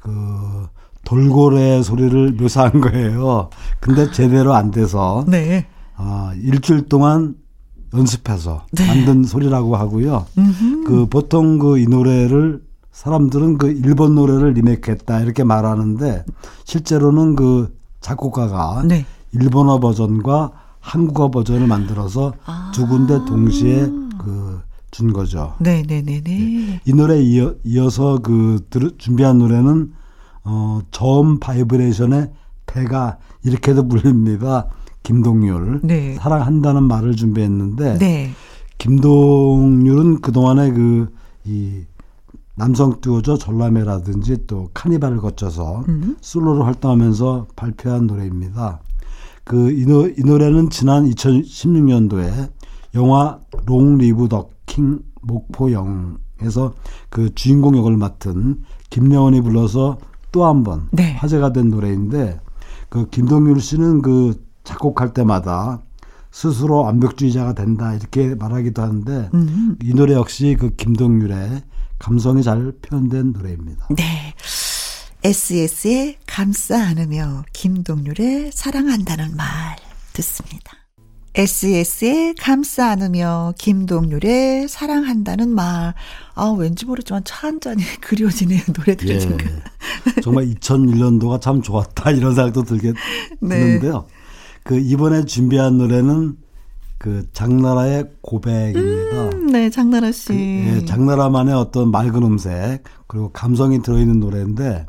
그 0.00 0.66
돌고래 1.04 1.82
소리를 1.82 2.32
묘사한 2.32 2.80
거예요. 2.80 3.48
근데 3.80 4.02
아. 4.02 4.10
제대로 4.12 4.54
안 4.54 4.70
돼서 4.70 5.24
네. 5.26 5.66
어, 5.96 6.30
일주일 6.42 6.88
동안 6.88 7.36
연습해서 7.94 8.66
네. 8.72 8.86
만든 8.86 9.24
소리라고 9.24 9.76
하고요. 9.76 10.26
음흠. 10.38 10.84
그 10.84 11.06
보통 11.06 11.58
그 11.58 11.78
이 11.78 11.86
노래를 11.86 12.62
사람들은 12.92 13.58
그 13.58 13.70
일본 13.70 14.14
노래를 14.14 14.52
리메이크했다 14.52 15.20
이렇게 15.20 15.44
말하는데 15.44 16.24
실제로는 16.64 17.36
그 17.36 17.76
작곡가가 18.00 18.82
네. 18.86 19.06
일본어 19.32 19.78
버전과 19.78 20.52
한국어 20.80 21.30
버전을 21.30 21.66
만들어서 21.66 22.34
아. 22.46 22.72
두 22.74 22.86
군데 22.86 23.18
동시에 23.26 23.86
그 24.18 24.70
준 24.90 25.12
거죠. 25.12 25.54
네네네네. 25.60 26.22
네. 26.22 26.80
이 26.84 26.92
노래 26.92 27.20
이어, 27.20 27.54
이어서 27.64 28.18
그 28.18 28.66
들, 28.70 28.90
준비한 28.98 29.38
노래는 29.38 29.92
어, 30.44 30.80
저음 30.90 31.38
바이브레이션의 31.38 32.32
대가 32.66 33.18
이렇게도 33.44 33.88
불립니다. 33.88 34.66
김동률. 35.02 35.80
네. 35.84 36.16
사랑한다는 36.16 36.84
말을 36.84 37.14
준비했는데 37.14 37.98
네. 37.98 38.30
김동률은 38.78 40.20
그 40.20 40.32
동안에 40.32 40.72
그 40.72 41.20
이 41.44 41.84
남성 42.54 43.00
듀오죠 43.00 43.38
전람회라든지 43.38 44.46
또 44.46 44.70
카니발을 44.74 45.18
거쳐서 45.18 45.84
음. 45.88 46.16
솔로로 46.20 46.64
활동하면서 46.64 47.48
발표한 47.56 48.06
노래입니다. 48.06 48.80
그이 49.44 49.84
노래는 49.86 50.70
지난 50.70 51.04
2016년도에 51.08 52.50
영화 52.94 53.38
Long 53.66 53.98
Live 53.98 54.28
the 54.28 54.50
King 54.70 55.00
목포 55.22 55.67
영웅에서 55.67 56.74
그 57.10 57.34
주인공 57.34 57.76
역을 57.76 57.96
맡은 57.96 58.60
김래원이 58.88 59.40
불러서 59.42 59.98
또 60.32 60.46
한번 60.46 60.88
네. 60.92 61.12
화제가 61.14 61.52
된 61.52 61.70
노래인데 61.70 62.40
그 62.88 63.08
김동률 63.10 63.60
씨는 63.60 64.00
그 64.00 64.40
작곡할 64.62 65.12
때마다 65.12 65.80
스스로 66.30 66.82
완벽주의자가 66.82 67.54
된다 67.54 67.92
이렇게 67.94 68.36
말하기도 68.36 68.80
하는데 68.80 69.30
음. 69.34 69.76
이 69.82 69.92
노래 69.92 70.14
역시 70.14 70.56
그 70.58 70.70
김동률의 70.76 71.62
감성이 72.04 72.42
잘 72.42 72.72
표현된 72.82 73.32
노래입니다. 73.32 73.86
네. 73.96 74.34
SES의 75.22 76.16
감싸 76.26 76.82
안으며 76.82 77.44
김동률의 77.52 78.50
사랑한다는 78.54 79.36
말 79.36 79.76
듣습니다. 80.14 80.72
SES의 81.34 82.34
감싸 82.40 82.88
안으며 82.90 83.52
김동률의 83.58 84.66
사랑한다는 84.68 85.50
말. 85.54 85.94
아, 86.34 86.44
왠지 86.58 86.86
모르지만 86.86 87.22
차 87.24 87.46
한 87.46 87.60
잔이 87.60 87.82
그리워지네요, 88.00 88.62
노래 88.72 88.96
들으니까. 88.96 89.44
예. 90.16 90.20
정말 90.22 90.46
2001년도가 90.46 91.40
참 91.40 91.62
좋았다, 91.62 92.10
이런 92.12 92.34
생각도 92.34 92.64
들게 92.64 92.92
네. 93.40 93.58
드는데요. 93.58 94.06
그 94.64 94.78
이번에 94.78 95.24
준비한 95.26 95.78
노래는 95.78 96.36
그 97.00 97.26
장나라의 97.32 98.10
고백입니다. 98.20 99.30
음, 99.30 99.46
네, 99.46 99.70
장나라 99.70 100.12
씨. 100.12 100.28
그, 100.28 100.34
예, 100.34 100.84
장나라만의 100.84 101.54
어떤 101.54 101.90
맑은 101.90 102.22
음색, 102.22 102.82
그리고 103.06 103.30
감성이 103.32 103.80
들어있는 103.80 104.20
노래인데, 104.20 104.84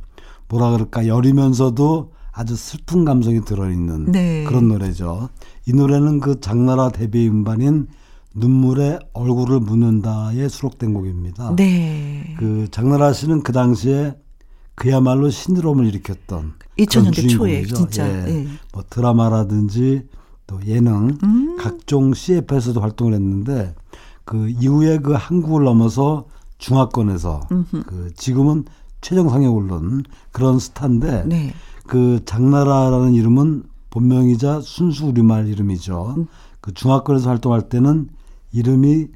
뭐라 0.49 0.72
그럴까, 0.72 1.07
여리면서도 1.07 2.12
아주 2.34 2.57
슬픈 2.57 3.05
감성이 3.05 3.45
들어있는 3.45 4.12
네. 4.12 4.43
그런 4.43 4.68
노래죠. 4.68 5.30
이 5.66 5.72
노래는 5.72 6.20
그 6.20 6.41
장나라 6.41 6.89
데뷔 6.89 7.30
음반인 7.30 7.88
눈물에 8.36 8.99
얼굴을 9.14 9.62
묻는다에 9.62 10.49
수록된 10.49 10.93
곡입니다. 10.93 11.55
네. 11.55 12.36
그 12.38 12.68
장나라 12.72 13.14
씨는 13.14 13.41
그 13.41 13.53
당시에 13.53 14.16
그야말로 14.76 15.30
신드롬을 15.30 15.86
일으켰던 15.88 16.55
2000년대 16.78 17.30
초에 17.30 17.64
진짜 17.64 18.05
예. 18.09 18.26
예. 18.28 18.47
뭐 18.74 18.84
드라마라든지 18.89 20.03
또 20.52 20.60
예능 20.66 21.18
음. 21.24 21.56
각종 21.58 22.14
CF에서도 22.14 22.82
활동을 22.82 23.14
했는데 23.14 23.74
그 24.26 24.49
이후에 24.49 24.97
그 24.99 25.14
한국을 25.14 25.64
넘어서 25.64 26.26
중화권에서 26.58 27.47
음흠. 27.52 27.84
그 27.88 28.14
지금은 28.16 28.66
최정상에 28.99 29.47
오른 29.47 30.04
그런 30.32 30.60
스타인데 30.60 31.24
네. 31.26 31.54
그 31.88 32.20
장나라라는 32.26 33.14
이름은 33.14 33.64
본명이자 33.89 34.62
순수 34.62 35.08
우리말 35.08 35.47
이름이죠. 35.47 36.16
음. 36.18 36.28
그 36.60 36.74
중학교에서 36.74 37.30
활동할 37.30 37.70
때는 37.70 38.10
이름이 38.52 39.08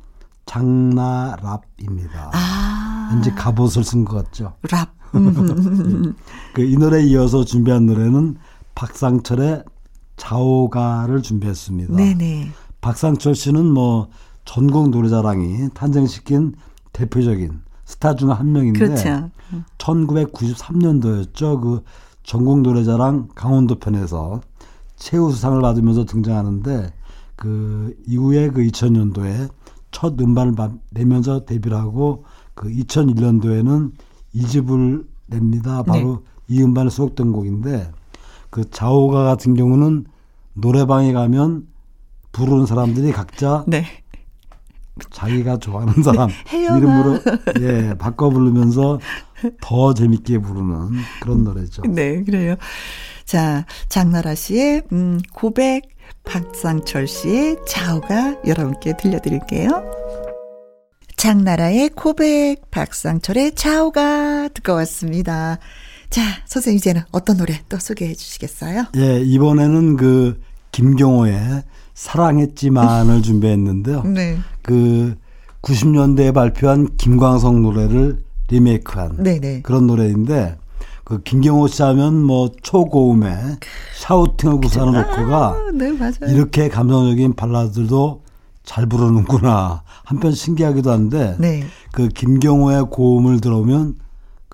장나랍입니다. 0.46 2.32
아. 2.34 3.10
왠지 3.12 3.32
갑옷을 3.36 3.84
쓴 3.84 4.06
것 4.06 4.24
같죠. 4.24 4.54
랍. 4.72 4.96
그 6.54 6.62
이 6.62 6.78
노래에 6.78 7.04
이어서 7.04 7.46
준비한 7.46 7.86
노래는 7.86 8.38
박상철의 8.74 9.64
자오가를 10.18 11.22
준비했습니다. 11.22 11.96
네네. 11.96 12.50
박상철 12.82 13.36
씨는 13.36 13.66
뭐 13.66 14.10
전국 14.46 14.90
노래자랑이 14.90 15.70
탄생시킨 15.74 16.54
대표적인 16.94 17.62
스타 17.84 18.16
중 18.16 18.30
한 18.32 18.52
명인데 18.52 18.80
그렇죠. 18.80 19.30
1993년도였죠. 19.78 21.62
그 21.62 21.84
전국 22.24 22.62
노래자랑 22.62 23.30
강원도 23.36 23.76
편에서 23.76 24.42
최우수상을 24.96 25.62
받으면서 25.62 26.06
등장하는데 26.06 26.92
그 27.36 27.96
이후에 28.08 28.50
그 28.50 28.62
2000년도에 28.62 29.50
첫 29.92 30.20
음반을 30.20 30.54
내면서 30.92 31.46
데뷔를 31.46 31.78
하고 31.78 32.26
그 32.54 32.68
2001년도에는 32.70 33.92
이집을 34.34 35.06
냅니다. 35.28 35.84
바로 35.84 36.24
네. 36.48 36.56
이 36.56 36.64
음반에 36.64 36.90
수록된 36.90 37.32
곡인데 37.32 37.92
그 38.56 38.70
자오가 38.70 39.26
같은 39.26 39.54
경우는 39.54 40.06
노래방에 40.54 41.12
가면 41.12 41.68
부르는 42.32 42.66
사람들이 42.66 43.12
각자 43.12 43.66
네. 43.68 43.84
자기가 45.12 45.58
좋아하는 45.58 46.02
사람 46.02 46.30
이름으로 46.56 47.20
예 47.60 47.96
바꿔 47.98 48.30
부르면서 48.30 49.02
더 49.60 49.94
재밌게 49.94 50.38
부르는 50.38 50.92
그런 51.22 51.44
노래죠. 51.44 51.82
네, 51.82 52.24
그래요. 52.24 52.56
자, 53.26 53.66
장나라 53.90 54.36
씨의 54.36 54.84
음, 54.94 55.20
고백, 55.34 55.82
박상철 56.24 57.10
씨의 57.10 57.58
자오가 57.68 58.38
여러분께 58.48 58.96
들려드릴게요. 58.96 59.70
장나라의 61.18 61.90
고백, 61.90 62.72
박상철의 62.72 63.56
자오가 63.56 64.48
듣고 64.54 64.76
왔습니다. 64.76 65.60
자, 66.16 66.22
선생님 66.46 66.78
이제는 66.78 67.02
어떤 67.12 67.36
노래 67.36 67.60
또 67.68 67.78
소개해 67.78 68.14
주시겠어요? 68.14 68.86
예, 68.96 69.20
이번에는 69.20 69.98
그 69.98 70.42
김경호의 70.72 71.64
사랑했지만을 71.94 73.22
준비했는데요. 73.22 74.04
네. 74.16 74.38
그 74.62 75.18
90년대에 75.62 76.34
발표한 76.34 76.96
김광석 76.96 77.60
노래를 77.60 78.24
리메이크한 78.50 79.24
네네. 79.24 79.64
그런 79.64 79.88
노래인데 79.88 80.58
그 81.04 81.22
김경호 81.22 81.68
씨 81.68 81.84
하면 81.84 82.24
뭐 82.24 82.50
초고음에 82.62 83.58
샤우팅을 84.00 84.62
구사하는 84.62 84.94
로코가 84.94 85.48
아, 85.48 85.72
네, 85.74 85.92
이렇게 86.32 86.70
감성적인 86.70 87.34
발라드도 87.34 88.22
잘 88.64 88.86
부르는구나 88.86 89.84
한편 90.06 90.32
신기하기도 90.32 90.90
한데 90.90 91.36
네. 91.40 91.66
그 91.92 92.08
김경호의 92.08 92.86
고음을 92.90 93.42
들어 93.42 93.71
보면 93.71 94.05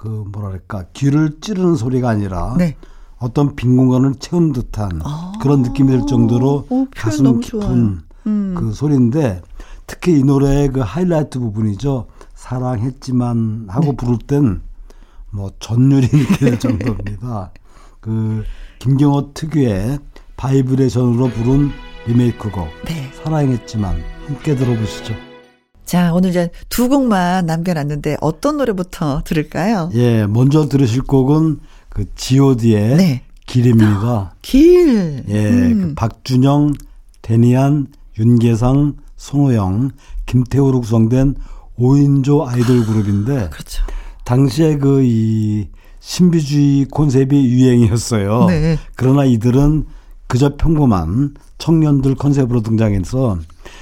그 0.01 0.07
뭐랄까 0.31 0.85
귀를 0.93 1.39
찌르는 1.41 1.75
소리가 1.75 2.09
아니라 2.09 2.55
네. 2.57 2.75
어떤 3.17 3.55
빈 3.55 3.77
공간을 3.77 4.15
채운 4.15 4.51
듯한 4.51 5.01
아~ 5.03 5.33
그런 5.41 5.61
느낌이 5.61 5.91
들 5.91 6.07
정도로 6.07 6.65
오, 6.69 6.87
가슴 6.89 7.39
깊은 7.39 8.01
음. 8.25 8.55
그 8.57 8.73
소리인데 8.73 9.41
특히 9.85 10.19
이 10.19 10.23
노래의 10.23 10.69
그 10.69 10.79
하이라이트 10.79 11.39
부분이죠. 11.39 12.07
사랑했지만 12.33 13.67
하고 13.69 13.91
네. 13.91 13.95
부를 13.95 14.17
땐 14.17 14.61
뭐 15.31 15.49
전율이 15.59 16.07
느껴질 16.11 16.59
정도입니다. 16.59 17.51
그 17.99 18.43
김경호 18.79 19.33
특유의 19.33 19.99
바이브레이션으로 20.37 21.29
부른 21.29 21.71
리메이크곡 22.07 22.67
네. 22.85 23.11
사랑했지만 23.13 24.01
함께 24.27 24.55
들어보시죠. 24.55 25.30
자, 25.91 26.13
오늘 26.13 26.29
이제 26.29 26.49
두 26.69 26.87
곡만 26.87 27.45
남겨놨는데 27.47 28.15
어떤 28.21 28.55
노래부터 28.55 29.23
들을까요? 29.25 29.89
예, 29.93 30.25
먼저 30.25 30.69
들으실 30.69 31.01
곡은 31.01 31.59
그 31.89 32.05
G.O.D의 32.15 32.95
네. 32.95 33.21
길입니다. 33.45 34.33
길. 34.41 35.25
예, 35.27 35.49
음. 35.49 35.81
그 35.81 35.93
박준영, 35.95 36.75
데니안, 37.21 37.87
윤계상, 38.17 38.93
송호영, 39.17 39.91
김태우로 40.27 40.79
구성된 40.79 41.35
5인조 41.77 42.47
아이돌 42.47 42.85
그룹인데 42.85 43.49
그렇죠. 43.49 43.83
당시에 44.23 44.77
그 44.77 45.03
이 45.03 45.67
신비주의 45.99 46.85
콘셉트이 46.85 47.51
유행이었어요. 47.51 48.45
네. 48.45 48.77
그러나 48.95 49.25
이들은 49.25 49.85
그저 50.31 50.55
평범한 50.55 51.33
청년들 51.57 52.15
컨셉으로 52.15 52.61
등장해서 52.61 53.37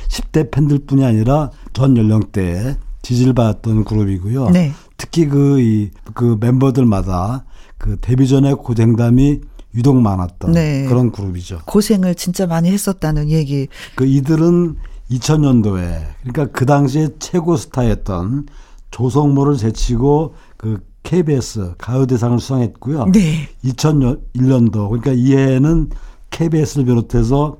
10대 0.08 0.50
팬들뿐이 0.50 1.06
아니라 1.06 1.52
전 1.74 1.96
연령대에 1.96 2.76
지지를 3.04 3.34
받았던 3.34 3.84
그룹이고요. 3.84 4.50
네. 4.50 4.72
특히 4.98 5.28
그, 5.28 5.62
이, 5.62 5.92
그 6.16 6.38
멤버들마다 6.40 7.46
그 7.78 7.98
데뷔 8.02 8.28
전에 8.28 8.56
고생담이 8.56 9.42
유독 9.76 10.02
많았던 10.02 10.54
네. 10.54 10.86
그런 10.86 11.12
그룹이죠. 11.12 11.60
고생을 11.68 12.16
진짜 12.16 12.48
많이 12.48 12.72
했었다는 12.72 13.30
얘기. 13.30 13.68
그 13.94 14.08
이들은 14.08 14.76
2000년도에 15.12 16.02
그러니까 16.24 16.48
그 16.48 16.66
당시에 16.66 17.10
최고 17.20 17.58
스타였던 17.58 18.48
조성모를 18.90 19.56
제치고 19.56 20.34
그 20.58 20.80
KBS 21.04 21.76
가요대상을 21.78 22.40
수상했고요. 22.40 23.06
네. 23.14 23.50
2001년도 23.64 24.90
그러니까 24.90 25.12
이해는 25.12 25.92
KBS를 26.32 26.86
비롯해서 26.86 27.58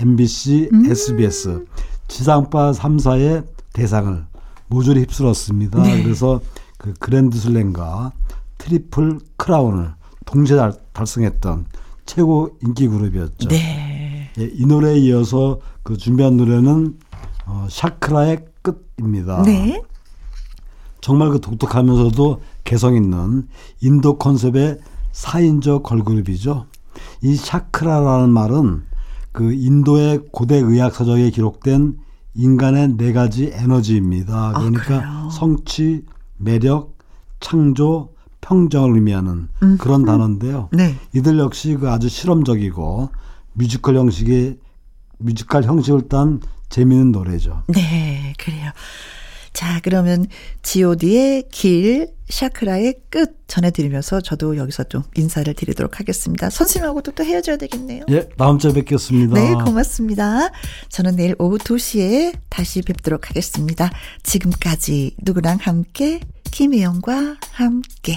MBC, 0.00 0.70
음. 0.72 0.90
SBS 0.90 1.66
지상파 2.08 2.72
3사의 2.72 3.46
대상을 3.72 4.24
모조리 4.68 5.00
휩쓸었습니다. 5.00 5.82
네. 5.82 6.02
그래서 6.02 6.40
그 6.78 6.94
그랜드 6.94 7.38
슬램과 7.38 8.12
트리플 8.58 9.20
크라운을 9.36 9.92
동시에 10.24 10.56
달, 10.56 10.72
달성했던 10.92 11.66
최고 12.06 12.56
인기 12.62 12.88
그룹이었죠. 12.88 13.48
네. 13.48 14.30
예, 14.38 14.50
이 14.52 14.66
노래에 14.66 14.98
이어서 14.98 15.60
그 15.82 15.96
준비한 15.96 16.36
노래는 16.36 16.98
어, 17.46 17.66
샤크라의 17.70 18.44
끝입니다. 18.62 19.42
네. 19.42 19.82
정말 21.00 21.30
그 21.30 21.40
독특하면서도 21.40 22.42
개성 22.64 22.94
있는 22.94 23.48
인도 23.80 24.18
컨셉의 24.18 24.78
4인조 25.12 25.82
걸그룹이죠. 25.82 26.66
이 27.22 27.34
샤크라라는 27.34 28.30
말은 28.30 28.82
그 29.32 29.52
인도의 29.52 30.20
고대 30.32 30.56
의학 30.56 30.94
서적에 30.94 31.30
기록된 31.30 31.98
인간의 32.34 32.96
네 32.96 33.12
가지 33.12 33.50
에너지입니다. 33.52 34.34
아, 34.34 34.52
그러니까 34.52 35.02
아, 35.04 35.28
성취, 35.30 36.04
매력, 36.36 36.96
창조, 37.40 38.14
평정을 38.40 38.94
의미하는 38.94 39.48
음. 39.62 39.76
그런 39.78 40.04
단어인데요. 40.04 40.68
네. 40.72 40.94
이들 41.14 41.38
역시 41.38 41.74
그 41.74 41.90
아주 41.90 42.08
실험적이고 42.08 43.10
뮤지컬 43.54 43.96
형식의 43.96 44.58
뮤지컬 45.18 45.64
형식을 45.64 46.08
딴 46.08 46.40
재미있는 46.68 47.12
노래죠. 47.12 47.62
네, 47.68 48.34
그래요. 48.38 48.70
자, 49.58 49.80
그러면 49.82 50.24
god의 50.62 51.48
길, 51.50 52.12
샤크라의 52.28 52.94
끝 53.10 53.38
전해드리면서 53.48 54.20
저도 54.20 54.56
여기서 54.56 54.84
좀 54.84 55.02
인사를 55.16 55.52
드리도록 55.52 55.98
하겠습니다. 55.98 56.48
선생님하고도 56.48 57.10
또 57.10 57.24
헤어져야 57.24 57.56
되겠네요. 57.56 58.04
예, 58.10 58.28
다음 58.38 58.60
주에 58.60 58.72
뵙겠습니다. 58.72 59.34
네, 59.34 59.54
고맙습니다. 59.54 60.52
저는 60.90 61.16
내일 61.16 61.34
오후 61.40 61.58
2시에 61.58 62.38
다시 62.48 62.82
뵙도록 62.82 63.30
하겠습니다. 63.30 63.90
지금까지 64.22 65.16
누구랑 65.24 65.58
함께, 65.60 66.20
김혜영과 66.52 67.38
함께. 67.50 68.16